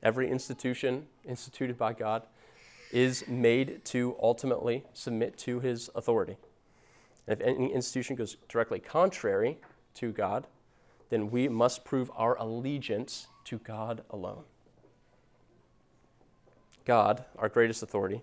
every 0.05 0.31
institution 0.31 1.07
instituted 1.25 1.79
by 1.79 1.95
God 1.95 2.23
is 2.93 3.27
made 3.27 3.85
to 3.87 4.15
ultimately 4.23 4.85
submit 4.93 5.37
to 5.39 5.59
his 5.59 5.91
authority. 5.95 6.37
And 7.27 7.41
if 7.41 7.47
any 7.47 7.73
institution 7.73 8.15
goes 8.15 8.37
directly 8.49 8.79
contrary 8.79 9.57
to 9.95 10.13
God, 10.13 10.47
then 11.09 11.31
we 11.31 11.49
must 11.49 11.85
prove 11.85 12.11
our 12.15 12.37
allegiance 12.37 13.29
to 13.45 13.59
God 13.59 14.03
alone. 14.11 14.45
God, 16.85 17.25
our 17.39 17.49
greatest 17.49 17.83
authority, 17.83 18.23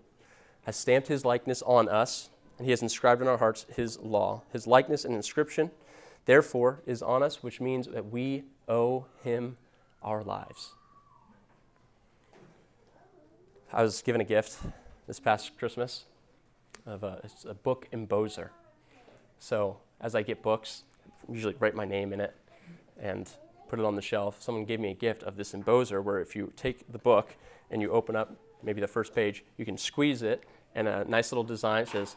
has 0.63 0.77
stamped 0.77 1.07
his 1.07 1.25
likeness 1.25 1.63
on 1.63 1.89
us, 1.89 2.29
and 2.57 2.65
he 2.65 2.71
has 2.71 2.81
inscribed 2.81 3.21
in 3.21 3.27
our 3.27 3.37
hearts 3.37 3.65
his 3.75 3.99
law. 3.99 4.43
His 4.51 4.67
likeness 4.67 5.05
and 5.05 5.15
inscription, 5.15 5.71
therefore, 6.25 6.81
is 6.85 7.01
on 7.01 7.23
us, 7.23 7.41
which 7.41 7.59
means 7.59 7.87
that 7.87 8.11
we 8.11 8.43
owe 8.67 9.05
him 9.23 9.57
our 10.03 10.23
lives. 10.23 10.73
I 13.73 13.83
was 13.83 14.01
given 14.01 14.21
a 14.21 14.25
gift 14.25 14.59
this 15.07 15.19
past 15.19 15.57
Christmas 15.57 16.05
of 16.85 17.03
a, 17.03 17.21
a 17.47 17.53
book 17.53 17.87
embosser. 17.93 18.49
So 19.39 19.77
as 19.99 20.13
I 20.13 20.23
get 20.23 20.41
books, 20.41 20.83
I 21.07 21.31
usually 21.31 21.55
write 21.59 21.75
my 21.75 21.85
name 21.85 22.13
in 22.13 22.19
it 22.19 22.35
and 22.99 23.29
put 23.69 23.79
it 23.79 23.85
on 23.85 23.95
the 23.95 24.01
shelf. 24.01 24.41
Someone 24.41 24.65
gave 24.65 24.79
me 24.79 24.91
a 24.91 24.93
gift 24.93 25.23
of 25.23 25.37
this 25.37 25.53
embosser 25.53 26.03
where 26.03 26.19
if 26.19 26.35
you 26.35 26.51
take 26.55 26.91
the 26.91 26.97
book 26.97 27.35
and 27.69 27.81
you 27.81 27.91
open 27.91 28.15
up 28.15 28.35
maybe 28.61 28.81
the 28.81 28.87
first 28.87 29.15
page, 29.15 29.43
you 29.57 29.65
can 29.65 29.77
squeeze 29.77 30.21
it 30.21 30.43
and 30.75 30.87
a 30.87 31.05
nice 31.05 31.31
little 31.31 31.43
design 31.43 31.85
says 31.85 32.15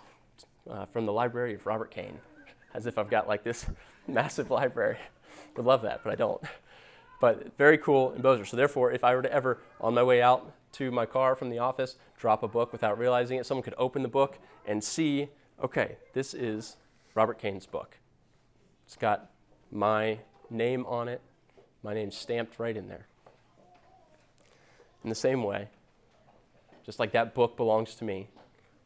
uh, 0.71 0.87
from 0.87 1.07
the 1.07 1.13
library 1.13 1.55
of 1.55 1.67
Robert 1.67 1.91
Kane, 1.91 2.19
as 2.75 2.87
if 2.87 2.99
I've 2.99 3.11
got 3.11 3.29
like 3.29 3.45
this 3.45 3.67
massive 4.09 4.51
library. 4.51 4.99
Would 5.57 5.67
love 5.67 5.83
that, 5.83 6.03
but 6.03 6.13
I 6.13 6.17
don't. 6.17 6.43
But 7.21 7.57
very 7.57 7.79
cool 7.79 8.13
embosser. 8.13 8.47
So 8.47 8.57
therefore, 8.57 8.93
if 8.93 9.05
I 9.05 9.15
were 9.15 9.23
to 9.23 9.33
ever, 9.33 9.61
on 9.81 9.95
my 9.95 10.03
way 10.03 10.21
out 10.21 10.53
to 10.73 10.91
my 10.91 11.07
car 11.07 11.37
from 11.37 11.49
the 11.49 11.59
office, 11.59 11.97
drop 12.19 12.43
a 12.43 12.49
book 12.49 12.73
without 12.73 12.99
realizing 12.99 13.39
it, 13.39 13.47
someone 13.47 13.63
could 13.63 13.75
open 13.79 14.03
the 14.03 14.09
book 14.09 14.39
and 14.67 14.83
see, 14.83 15.29
okay, 15.63 15.97
this 16.13 16.35
is 16.35 16.77
Robert 17.15 17.39
Kane's 17.39 17.67
book. 17.67 17.97
It's 18.85 18.97
got 18.97 19.31
my 19.71 20.19
name 20.51 20.85
on 20.87 21.09
it, 21.09 21.21
my 21.83 21.95
name's 21.95 22.17
stamped 22.17 22.59
right 22.59 22.77
in 22.77 22.89
there. 22.89 23.07
In 25.03 25.11
the 25.11 25.15
same 25.15 25.43
way, 25.43 25.69
just 26.85 26.99
like 26.99 27.13
that 27.13 27.35
book 27.35 27.57
belongs 27.57 27.95
to 27.97 28.05
me, 28.05 28.29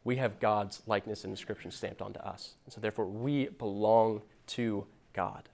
we 0.03 0.15
have 0.15 0.39
God's 0.39 0.81
likeness 0.87 1.23
and 1.23 1.31
inscription 1.31 1.71
stamped 1.71 2.01
onto 2.01 2.19
us. 2.19 2.53
And 2.65 2.73
so 2.73 2.81
therefore, 2.81 3.05
we 3.05 3.47
belong 3.47 4.21
to 4.47 4.85
God, 5.13 5.49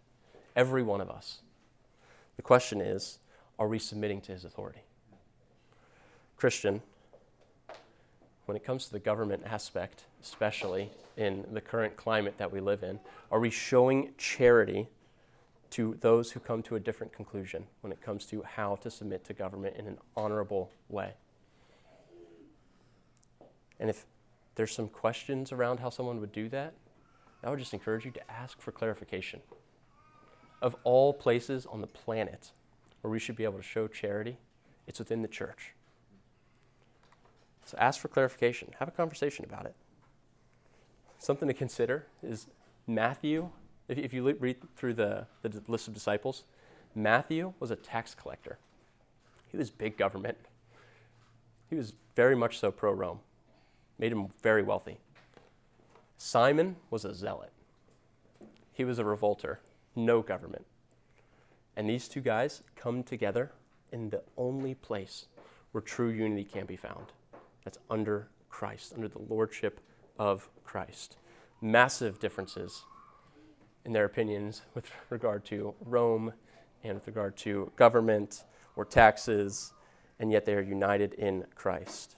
every 0.56 0.84
one 0.84 1.02
of 1.02 1.10
us. 1.10 1.40
The 2.36 2.42
question 2.42 2.82
is 2.82 3.20
are 3.58 3.68
we 3.68 3.80
submitting 3.80 4.22
to 4.22 4.34
his 4.34 4.46
authority? 4.46 4.82
Christian, 6.38 6.82
when 8.46 8.58
it 8.58 8.64
comes 8.64 8.86
to 8.86 8.92
the 8.92 9.00
government 9.00 9.44
aspect, 9.46 10.04
especially 10.22 10.92
in 11.18 11.46
the 11.52 11.62
current 11.62 11.96
climate 11.96 12.38
that 12.38 12.52
we 12.52 12.60
live 12.60 12.84
in, 12.84 13.00
are 13.32 13.40
we 13.40 13.50
showing 13.50 14.14
charity 14.18 14.88
to 15.72 15.98
those 16.02 16.32
who 16.32 16.40
come 16.40 16.62
to 16.64 16.76
a 16.76 16.80
different 16.80 17.14
conclusion 17.14 17.66
when 17.82 17.92
it 17.92 18.02
comes 18.02 18.26
to 18.26 18.44
how 18.44 18.76
to 18.76 18.92
submit 18.92 19.24
to 19.26 19.34
government 19.34 19.76
in 19.78 19.88
an 19.88 19.98
honorable 20.16 20.70
way? 20.90 21.14
And 23.80 23.90
if 23.90 24.06
there's 24.56 24.74
some 24.74 24.88
questions 24.88 25.52
around 25.52 25.80
how 25.80 25.90
someone 25.90 26.20
would 26.20 26.32
do 26.32 26.50
that, 26.50 26.74
I 27.44 27.50
would 27.50 27.60
just 27.60 27.74
encourage 27.74 28.06
you 28.06 28.12
to 28.12 28.32
ask 28.32 28.60
for 28.60 28.72
clarification. 28.72 29.42
Of 30.62 30.76
all 30.84 31.14
places 31.14 31.66
on 31.68 31.82
the 31.82 31.88
planet 31.88 32.52
where 33.02 33.12
we 33.12 33.20
should 33.20 33.36
be 33.36 33.44
able 33.44 33.58
to 33.58 33.64
show 33.64 33.88
charity, 33.88 34.38
it's 34.88 34.98
within 34.98 35.22
the 35.22 35.28
church. 35.28 35.74
So 37.66 37.78
ask 37.80 38.00
for 38.00 38.08
clarification, 38.08 38.74
have 38.80 38.88
a 38.88 38.92
conversation 38.92 39.46
about 39.46 39.66
it. 39.66 39.76
Something 41.20 41.48
to 41.48 41.54
consider 41.54 42.06
is 42.24 42.48
Matthew, 42.88 43.50
if, 43.88 43.98
if 43.98 44.14
you 44.14 44.32
read 44.40 44.58
through 44.76 44.94
the, 44.94 45.28
the 45.42 45.62
list 45.68 45.88
of 45.88 45.94
disciples, 45.94 46.44
Matthew 46.96 47.54
was 47.60 47.72
a 47.72 47.76
tax 47.76 48.16
collector. 48.16 48.58
He 49.52 49.58
was 49.58 49.70
big 49.70 49.98
government. 49.98 50.38
He 51.70 51.76
was 51.76 51.94
very 52.16 52.36
much 52.36 52.60
so 52.60 52.72
pro 52.72 52.92
Rome, 52.92 53.20
made 53.98 54.12
him 54.12 54.28
very 54.42 54.64
wealthy. 54.64 54.98
Simon 56.18 56.76
was 56.90 57.06
a 57.06 57.14
zealot. 57.14 57.52
He 58.72 58.84
was 58.84 59.00
a 59.00 59.06
revolter, 59.06 59.60
no 59.96 60.22
government. 60.22 60.66
And 61.76 61.90
these 61.90 62.08
two 62.08 62.22
guys 62.22 62.64
come 62.76 63.04
together 63.04 63.52
in 63.92 64.10
the 64.10 64.22
only 64.38 64.76
place 64.76 65.28
where 65.72 65.82
true 65.82 66.10
unity 66.10 66.44
can 66.44 66.66
be 66.66 66.76
found 66.76 67.08
that's 67.64 67.78
under 67.90 68.30
Christ, 68.50 68.94
under 68.94 69.08
the 69.08 69.20
lordship 69.20 69.82
of 70.18 70.50
Christ. 70.64 71.18
Massive 71.62 72.20
differences 72.20 72.84
in 73.84 73.92
their 73.92 74.06
opinions 74.06 74.62
with 74.74 74.90
regard 75.10 75.46
to 75.46 75.74
Rome 75.82 76.34
and 76.84 76.96
with 76.96 77.08
regard 77.08 77.36
to 77.38 77.72
government 77.76 78.44
or 78.76 78.86
taxes, 78.86 79.74
and 80.20 80.32
yet 80.32 80.46
they 80.46 80.54
are 80.54 80.62
united 80.62 81.14
in 81.14 81.46
Christ. 81.56 82.16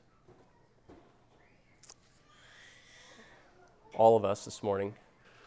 All 3.98 4.16
of 4.16 4.24
us 4.24 4.46
this 4.46 4.62
morning 4.62 4.94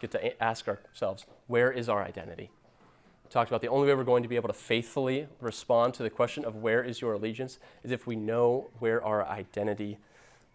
get 0.01 0.11
to 0.11 0.43
ask 0.43 0.67
ourselves 0.67 1.25
where 1.47 1.71
is 1.71 1.89
our 1.89 2.03
identity? 2.03 2.51
We 3.25 3.31
talked 3.31 3.49
about 3.49 3.63
the 3.63 3.69
only 3.69 3.87
way 3.87 3.95
we're 3.95 4.03
going 4.03 4.25
to 4.25 4.29
be 4.29 4.35
able 4.35 4.49
to 4.49 4.55
faithfully 4.55 5.29
respond 5.41 5.95
to 5.95 6.03
the 6.03 6.11
question 6.11 6.45
of 6.45 6.57
where 6.57 6.83
is 6.83 7.01
your 7.01 7.13
allegiance 7.13 7.61
is 7.85 7.93
if 7.93 8.09
we 8.09 8.17
know 8.17 8.69
where 8.81 9.05
our 9.05 9.25
identity 9.25 9.99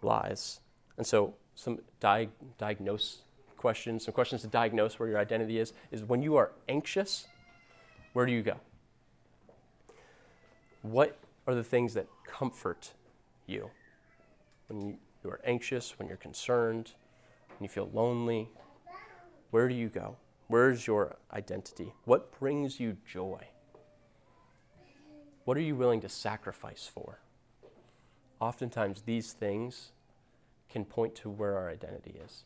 lies. 0.02 0.60
And 0.98 1.08
so, 1.08 1.36
some 1.56 1.80
di- 2.02 2.28
diagnose 2.58 3.20
questions, 3.56 4.04
some 4.04 4.14
questions 4.14 4.42
to 4.42 4.48
diagnose 4.48 5.00
where 5.00 5.08
your 5.08 5.18
identity 5.18 5.58
is, 5.58 5.72
is 5.90 6.04
when 6.04 6.22
you 6.22 6.36
are 6.36 6.52
anxious, 6.68 7.28
where 8.12 8.26
do 8.26 8.34
you 8.34 8.44
go? 8.44 8.58
What 10.82 11.18
are 11.48 11.56
the 11.56 11.64
things 11.64 11.94
that 11.94 12.08
comfort 12.28 12.92
you? 13.48 13.70
When 14.68 14.82
you, 14.82 14.98
you 15.24 15.30
are 15.30 15.40
anxious, 15.46 15.98
when 15.98 16.10
you're 16.10 16.18
concerned, 16.18 16.92
when 17.58 17.66
you 17.66 17.70
feel 17.70 17.90
lonely, 17.94 18.50
where 19.52 19.68
do 19.68 19.76
you 19.76 19.88
go? 19.88 20.18
Where's 20.48 20.86
your 20.86 21.16
identity? 21.34 21.94
What 22.04 22.38
brings 22.40 22.80
you 22.80 22.98
joy? 23.10 23.48
What 25.46 25.58
are 25.58 25.62
you 25.62 25.76
willing 25.76 26.02
to 26.02 26.10
sacrifice 26.10 26.90
for? 26.92 27.20
Oftentimes, 28.40 29.04
these 29.04 29.32
things 29.32 29.92
can 30.70 30.84
point 30.84 31.16
to 31.16 31.30
where 31.30 31.58
our 31.58 31.70
identity 31.70 32.16
is. 32.24 32.44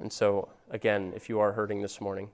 And 0.00 0.12
so, 0.12 0.48
again, 0.70 1.12
if 1.14 1.28
you 1.28 1.38
are 1.40 1.52
hurting 1.52 1.82
this 1.82 2.00
morning, 2.00 2.30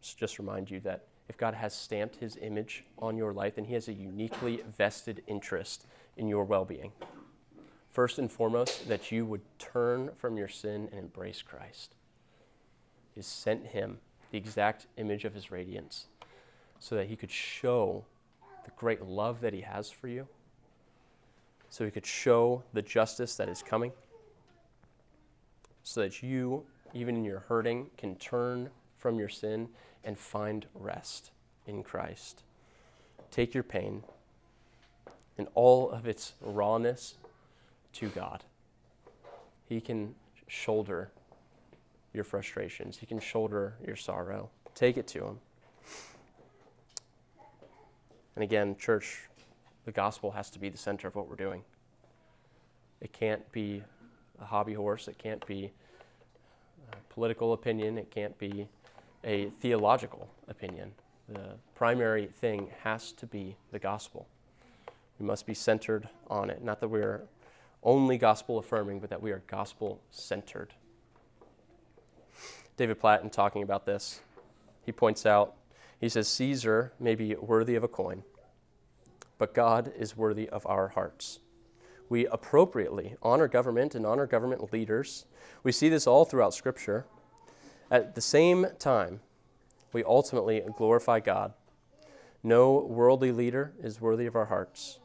just 0.00 0.38
remind 0.38 0.70
you 0.70 0.80
that 0.80 1.04
if 1.28 1.36
God 1.36 1.54
has 1.54 1.74
stamped 1.74 2.16
his 2.16 2.38
image 2.40 2.84
on 2.98 3.16
your 3.16 3.32
life, 3.32 3.56
then 3.56 3.64
he 3.64 3.74
has 3.74 3.88
a 3.88 3.92
uniquely 3.92 4.62
vested 4.76 5.22
interest 5.26 5.86
in 6.16 6.28
your 6.28 6.44
well 6.44 6.64
being. 6.64 6.92
First 7.98 8.20
and 8.20 8.30
foremost, 8.30 8.88
that 8.88 9.10
you 9.10 9.26
would 9.26 9.40
turn 9.58 10.10
from 10.18 10.36
your 10.36 10.46
sin 10.46 10.88
and 10.92 11.00
embrace 11.00 11.42
Christ. 11.42 11.96
He 13.12 13.22
sent 13.22 13.66
him 13.66 13.98
the 14.30 14.38
exact 14.38 14.86
image 14.98 15.24
of 15.24 15.34
his 15.34 15.50
radiance 15.50 16.06
so 16.78 16.94
that 16.94 17.08
he 17.08 17.16
could 17.16 17.32
show 17.32 18.04
the 18.64 18.70
great 18.76 19.02
love 19.02 19.40
that 19.40 19.52
he 19.52 19.62
has 19.62 19.90
for 19.90 20.06
you, 20.06 20.28
so 21.70 21.84
he 21.84 21.90
could 21.90 22.06
show 22.06 22.62
the 22.72 22.82
justice 22.82 23.34
that 23.34 23.48
is 23.48 23.64
coming, 23.64 23.90
so 25.82 26.00
that 26.02 26.22
you, 26.22 26.64
even 26.94 27.16
in 27.16 27.24
your 27.24 27.40
hurting, 27.48 27.90
can 27.96 28.14
turn 28.14 28.70
from 28.96 29.18
your 29.18 29.28
sin 29.28 29.68
and 30.04 30.16
find 30.16 30.66
rest 30.72 31.32
in 31.66 31.82
Christ. 31.82 32.44
Take 33.32 33.54
your 33.54 33.64
pain 33.64 34.04
in 35.36 35.48
all 35.56 35.90
of 35.90 36.06
its 36.06 36.34
rawness 36.40 37.16
to 37.94 38.08
God. 38.08 38.44
He 39.68 39.80
can 39.80 40.14
shoulder 40.46 41.10
your 42.14 42.24
frustrations, 42.24 42.98
He 42.98 43.06
can 43.06 43.20
shoulder 43.20 43.74
your 43.86 43.96
sorrow. 43.96 44.50
Take 44.74 44.96
it 44.96 45.06
to 45.08 45.24
Him. 45.24 45.38
And 48.34 48.42
again, 48.44 48.76
church, 48.76 49.28
the 49.84 49.92
gospel 49.92 50.30
has 50.30 50.48
to 50.50 50.58
be 50.58 50.68
the 50.68 50.78
center 50.78 51.08
of 51.08 51.16
what 51.16 51.28
we're 51.28 51.36
doing. 51.36 51.62
It 53.00 53.12
can't 53.12 53.50
be 53.52 53.82
a 54.40 54.44
hobby 54.44 54.74
horse, 54.74 55.08
it 55.08 55.18
can't 55.18 55.44
be 55.46 55.72
a 56.92 56.96
political 57.12 57.52
opinion, 57.52 57.98
it 57.98 58.10
can't 58.10 58.36
be 58.38 58.68
a 59.24 59.50
theological 59.60 60.28
opinion. 60.48 60.92
The 61.28 61.54
primary 61.74 62.26
thing 62.26 62.68
has 62.82 63.12
to 63.12 63.26
be 63.26 63.56
the 63.72 63.78
gospel. 63.78 64.26
We 65.18 65.26
must 65.26 65.46
be 65.46 65.54
centered 65.54 66.08
on 66.30 66.48
it. 66.48 66.62
Not 66.62 66.80
that 66.80 66.88
we're 66.88 67.22
only 67.82 68.18
gospel 68.18 68.58
affirming, 68.58 69.00
but 69.00 69.10
that 69.10 69.22
we 69.22 69.30
are 69.30 69.42
gospel 69.46 70.00
centered. 70.10 70.74
David 72.76 73.00
Platt, 73.00 73.22
in 73.22 73.30
talking 73.30 73.62
about 73.62 73.86
this, 73.86 74.20
he 74.84 74.92
points 74.92 75.26
out, 75.26 75.54
he 76.00 76.08
says, 76.08 76.28
Caesar 76.28 76.92
may 77.00 77.14
be 77.14 77.34
worthy 77.34 77.74
of 77.74 77.82
a 77.82 77.88
coin, 77.88 78.22
but 79.36 79.52
God 79.52 79.92
is 79.98 80.16
worthy 80.16 80.48
of 80.48 80.66
our 80.66 80.88
hearts. 80.88 81.40
We 82.08 82.26
appropriately 82.26 83.16
honor 83.22 83.48
government 83.48 83.94
and 83.94 84.06
honor 84.06 84.26
government 84.26 84.72
leaders. 84.72 85.26
We 85.62 85.72
see 85.72 85.88
this 85.88 86.06
all 86.06 86.24
throughout 86.24 86.54
Scripture. 86.54 87.04
At 87.90 88.14
the 88.14 88.20
same 88.20 88.66
time, 88.78 89.20
we 89.92 90.04
ultimately 90.04 90.62
glorify 90.76 91.20
God. 91.20 91.52
No 92.42 92.78
worldly 92.78 93.32
leader 93.32 93.72
is 93.82 94.00
worthy 94.00 94.26
of 94.26 94.36
our 94.36 94.46
hearts. 94.46 95.00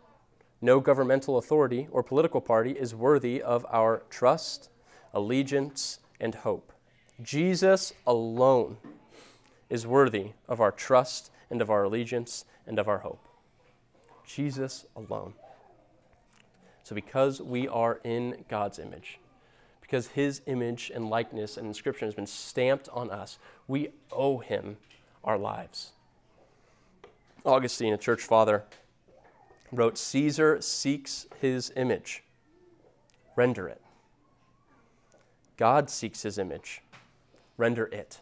No 0.64 0.80
governmental 0.80 1.38
authority 1.38 1.89
or 1.91 2.03
political 2.03 2.39
party 2.39 2.72
is 2.72 2.95
worthy 2.95 3.41
of 3.41 3.66
our 3.70 4.03
trust, 4.09 4.70
allegiance, 5.14 5.99
and 6.22 6.34
hope. 6.34 6.72
Jesus 7.22 7.91
alone 8.07 8.78
is 9.70 9.86
worthy 9.86 10.32
of 10.47 10.61
our 10.61 10.72
trust 10.72 11.32
and 11.49 11.61
of 11.61 11.70
our 11.70 11.84
allegiance 11.84 12.45
and 12.66 12.80
of 12.80 12.88
our 12.88 12.99
hope. 12.99 13.28
Jesus 14.26 14.86
alone. 14.95 15.34
So, 16.84 16.95
because 16.95 17.41
we 17.41 17.68
are 17.68 17.99
in 18.05 18.45
God's 18.47 18.80
image, 18.80 19.20
because 19.82 20.07
his 20.07 20.39
image 20.45 20.93
and 20.95 21.09
likeness 21.09 21.57
and 21.57 21.68
inscription 21.68 22.07
has 22.07 22.16
been 22.16 22.26
stamped 22.26 22.88
on 22.93 23.09
us, 23.11 23.38
we 23.68 23.89
owe 24.14 24.38
him 24.38 24.78
our 25.26 25.38
lives. 25.38 25.91
Augustine, 27.45 27.91
a 27.91 27.97
church 27.97 28.22
father, 28.22 28.64
wrote 29.76 29.97
Caesar 29.97 30.61
seeks 30.61 31.28
his 31.41 31.71
image, 31.76 32.24
render 33.36 33.67
it. 33.67 33.82
God 35.57 35.89
seeks 35.89 36.21
his 36.24 36.38
image, 36.38 36.82
render 37.57 37.86
it. 37.86 38.21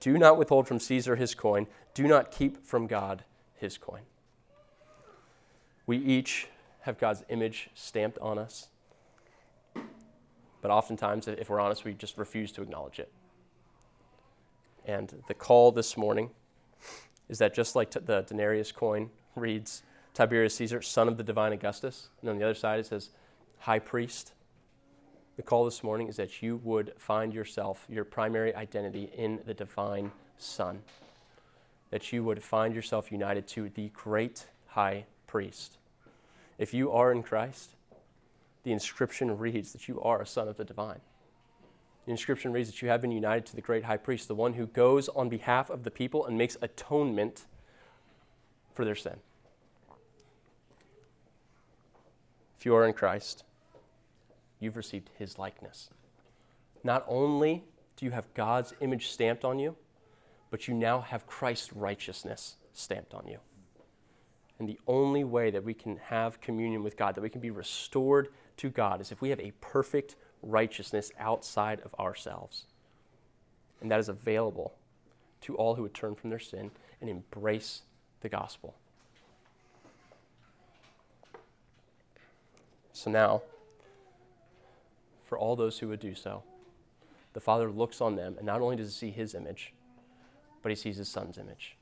Do 0.00 0.16
not 0.16 0.38
withhold 0.38 0.66
from 0.66 0.80
Caesar 0.80 1.16
his 1.16 1.34
coin, 1.34 1.66
do 1.94 2.06
not 2.06 2.30
keep 2.30 2.64
from 2.64 2.86
God 2.86 3.24
his 3.54 3.76
coin. 3.76 4.02
We 5.86 5.98
each 5.98 6.48
have 6.80 6.98
God's 6.98 7.24
image 7.28 7.68
stamped 7.74 8.18
on 8.18 8.38
us, 8.38 8.68
but 10.62 10.70
oftentimes, 10.70 11.28
if 11.28 11.50
we're 11.50 11.60
honest, 11.60 11.84
we 11.84 11.94
just 11.94 12.16
refuse 12.16 12.52
to 12.52 12.62
acknowledge 12.62 12.98
it. 12.98 13.12
And 14.86 15.22
the 15.28 15.34
call 15.34 15.72
this 15.72 15.96
morning 15.96 16.30
is 17.28 17.38
that 17.38 17.54
just 17.54 17.76
like 17.76 17.90
the 17.90 18.24
denarius 18.26 18.72
coin 18.72 19.10
reads, 19.36 19.82
Tiberius 20.14 20.54
Caesar, 20.56 20.82
son 20.82 21.08
of 21.08 21.16
the 21.16 21.22
divine 21.22 21.52
Augustus. 21.52 22.08
And 22.20 22.30
on 22.30 22.38
the 22.38 22.44
other 22.44 22.54
side 22.54 22.80
it 22.80 22.86
says, 22.86 23.10
high 23.58 23.78
priest. 23.78 24.32
The 25.36 25.42
call 25.42 25.64
this 25.64 25.82
morning 25.82 26.08
is 26.08 26.16
that 26.16 26.42
you 26.42 26.56
would 26.64 26.92
find 26.98 27.32
yourself, 27.32 27.86
your 27.88 28.04
primary 28.04 28.54
identity 28.54 29.10
in 29.16 29.40
the 29.46 29.54
divine 29.54 30.12
Son. 30.36 30.82
That 31.90 32.12
you 32.12 32.24
would 32.24 32.42
find 32.42 32.74
yourself 32.74 33.10
united 33.10 33.46
to 33.48 33.68
the 33.68 33.88
great 33.90 34.46
high 34.66 35.06
priest. 35.26 35.78
If 36.58 36.74
you 36.74 36.92
are 36.92 37.10
in 37.12 37.22
Christ, 37.22 37.70
the 38.64 38.72
inscription 38.72 39.38
reads 39.38 39.72
that 39.72 39.88
you 39.88 40.00
are 40.02 40.20
a 40.20 40.26
son 40.26 40.48
of 40.48 40.56
the 40.56 40.64
divine. 40.64 41.00
The 42.04 42.10
inscription 42.10 42.52
reads 42.52 42.70
that 42.70 42.82
you 42.82 42.88
have 42.88 43.00
been 43.00 43.12
united 43.12 43.46
to 43.46 43.56
the 43.56 43.62
great 43.62 43.84
high 43.84 43.96
priest, 43.96 44.28
the 44.28 44.34
one 44.34 44.54
who 44.54 44.66
goes 44.66 45.08
on 45.08 45.28
behalf 45.28 45.70
of 45.70 45.84
the 45.84 45.90
people 45.90 46.26
and 46.26 46.36
makes 46.36 46.56
atonement 46.60 47.46
for 48.74 48.84
their 48.84 48.94
sin. 48.94 49.16
If 52.60 52.66
you 52.66 52.74
are 52.74 52.86
in 52.86 52.92
Christ, 52.92 53.44
you've 54.58 54.76
received 54.76 55.08
his 55.18 55.38
likeness. 55.38 55.88
Not 56.84 57.06
only 57.08 57.64
do 57.96 58.04
you 58.04 58.10
have 58.10 58.34
God's 58.34 58.74
image 58.82 59.08
stamped 59.08 59.46
on 59.46 59.58
you, 59.58 59.76
but 60.50 60.68
you 60.68 60.74
now 60.74 61.00
have 61.00 61.26
Christ's 61.26 61.72
righteousness 61.72 62.56
stamped 62.74 63.14
on 63.14 63.26
you. 63.26 63.38
And 64.58 64.68
the 64.68 64.78
only 64.86 65.24
way 65.24 65.50
that 65.50 65.64
we 65.64 65.72
can 65.72 65.96
have 66.08 66.42
communion 66.42 66.82
with 66.82 66.98
God, 66.98 67.14
that 67.14 67.22
we 67.22 67.30
can 67.30 67.40
be 67.40 67.50
restored 67.50 68.28
to 68.58 68.68
God, 68.68 69.00
is 69.00 69.10
if 69.10 69.22
we 69.22 69.30
have 69.30 69.40
a 69.40 69.54
perfect 69.62 70.16
righteousness 70.42 71.10
outside 71.18 71.80
of 71.80 71.94
ourselves. 71.98 72.66
And 73.80 73.90
that 73.90 74.00
is 74.00 74.10
available 74.10 74.74
to 75.40 75.56
all 75.56 75.76
who 75.76 75.82
would 75.82 75.94
turn 75.94 76.14
from 76.14 76.28
their 76.28 76.38
sin 76.38 76.72
and 77.00 77.08
embrace 77.08 77.84
the 78.20 78.28
gospel. 78.28 78.74
So 83.00 83.10
now, 83.10 83.40
for 85.24 85.38
all 85.38 85.56
those 85.56 85.78
who 85.78 85.88
would 85.88 86.00
do 86.00 86.14
so, 86.14 86.42
the 87.32 87.40
Father 87.40 87.70
looks 87.70 88.02
on 88.02 88.14
them, 88.14 88.34
and 88.36 88.44
not 88.44 88.60
only 88.60 88.76
does 88.76 88.88
he 88.88 89.06
see 89.06 89.10
his 89.10 89.34
image, 89.34 89.72
but 90.60 90.68
he 90.68 90.76
sees 90.76 90.98
his 90.98 91.08
Son's 91.08 91.38
image. 91.38 91.78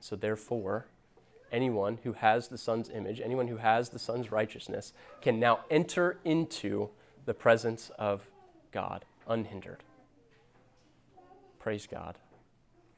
So 0.00 0.16
therefore, 0.16 0.86
anyone 1.52 2.00
who 2.02 2.14
has 2.14 2.48
the 2.48 2.58
Son's 2.58 2.90
image, 2.90 3.20
anyone 3.20 3.46
who 3.46 3.58
has 3.58 3.90
the 3.90 4.00
Son's 4.00 4.32
righteousness, 4.32 4.92
can 5.20 5.38
now 5.38 5.60
enter 5.70 6.18
into 6.24 6.88
the 7.24 7.34
presence 7.34 7.92
of 7.96 8.26
God 8.72 9.04
unhindered. 9.28 9.84
Praise 11.60 11.86
God 11.86 12.16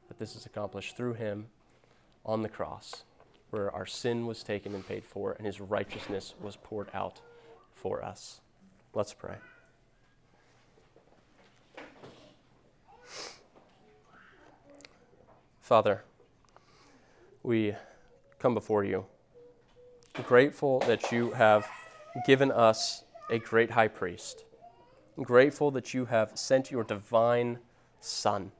that 0.08 0.18
this 0.18 0.34
is 0.34 0.46
accomplished 0.46 0.96
through 0.96 1.14
him 1.14 1.48
on 2.24 2.40
the 2.40 2.48
cross 2.48 3.04
where 3.50 3.74
our 3.74 3.86
sin 3.86 4.26
was 4.26 4.42
taken 4.42 4.74
and 4.74 4.86
paid 4.86 5.04
for, 5.04 5.32
and 5.32 5.46
his 5.46 5.60
righteousness 5.60 6.34
was 6.40 6.56
poured 6.56 6.88
out 6.92 7.20
for 7.74 8.04
us. 8.04 8.40
Let's 8.94 9.14
pray. 9.14 9.36
Father, 15.60 16.02
we 17.42 17.74
come 18.38 18.54
before 18.54 18.84
you, 18.84 19.04
grateful 20.24 20.80
that 20.80 21.12
you 21.12 21.32
have 21.32 21.68
given 22.26 22.50
us 22.50 23.04
a 23.30 23.38
great 23.38 23.70
high 23.70 23.88
priest, 23.88 24.44
grateful 25.22 25.70
that 25.70 25.92
you 25.92 26.06
have 26.06 26.38
sent 26.38 26.70
your 26.70 26.84
divine 26.84 27.58
Son. 28.00 28.52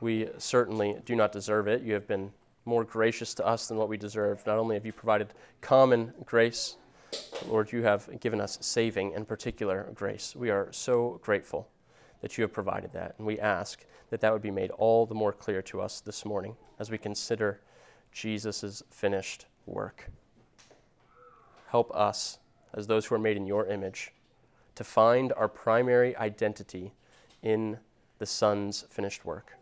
We 0.00 0.30
certainly 0.38 0.96
do 1.04 1.14
not 1.14 1.30
deserve 1.30 1.68
it. 1.68 1.82
You 1.82 1.94
have 1.94 2.08
been 2.08 2.32
more 2.64 2.84
gracious 2.84 3.34
to 3.34 3.46
us 3.46 3.66
than 3.66 3.76
what 3.76 3.88
we 3.88 3.96
deserve. 3.96 4.46
Not 4.46 4.58
only 4.58 4.76
have 4.76 4.86
you 4.86 4.92
provided 4.92 5.34
common 5.60 6.12
grace, 6.24 6.76
Lord, 7.46 7.72
you 7.72 7.82
have 7.82 8.08
given 8.20 8.40
us 8.40 8.58
saving 8.60 9.14
and 9.14 9.26
particular 9.26 9.90
grace. 9.94 10.34
We 10.36 10.50
are 10.50 10.68
so 10.70 11.20
grateful 11.22 11.68
that 12.20 12.38
you 12.38 12.42
have 12.42 12.52
provided 12.52 12.92
that, 12.92 13.14
and 13.18 13.26
we 13.26 13.38
ask 13.40 13.84
that 14.10 14.20
that 14.20 14.32
would 14.32 14.42
be 14.42 14.50
made 14.50 14.70
all 14.72 15.06
the 15.06 15.14
more 15.14 15.32
clear 15.32 15.60
to 15.62 15.80
us 15.80 16.00
this 16.00 16.24
morning 16.24 16.56
as 16.78 16.90
we 16.90 16.98
consider 16.98 17.60
Jesus' 18.12 18.82
finished 18.90 19.46
work. 19.66 20.10
Help 21.66 21.94
us, 21.94 22.38
as 22.74 22.86
those 22.86 23.06
who 23.06 23.14
are 23.14 23.18
made 23.18 23.36
in 23.36 23.46
your 23.46 23.66
image, 23.66 24.12
to 24.74 24.84
find 24.84 25.32
our 25.32 25.48
primary 25.48 26.16
identity 26.16 26.92
in 27.42 27.78
the 28.18 28.26
Son's 28.26 28.84
finished 28.88 29.24
work. 29.24 29.54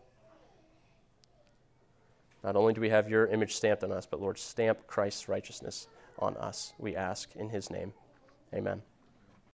Not 2.43 2.57
only 2.57 2.73
do 2.73 2.81
we 2.81 2.91
have 2.91 3.09
your 3.09 3.27
image 3.27 3.55
stamped 3.55 3.85
on 3.85 3.93
us, 3.93 4.07
but 4.07 4.21
Lord, 4.21 4.39
stamp 4.39 4.87
Christ's 4.87 5.29
righteousness 5.29 5.89
on 6.19 6.37
us, 6.37 6.73
we 6.79 6.97
ask 6.97 7.35
in 7.37 7.51
his 7.51 7.71
name. 7.71 7.93
Amen. 8.55 8.83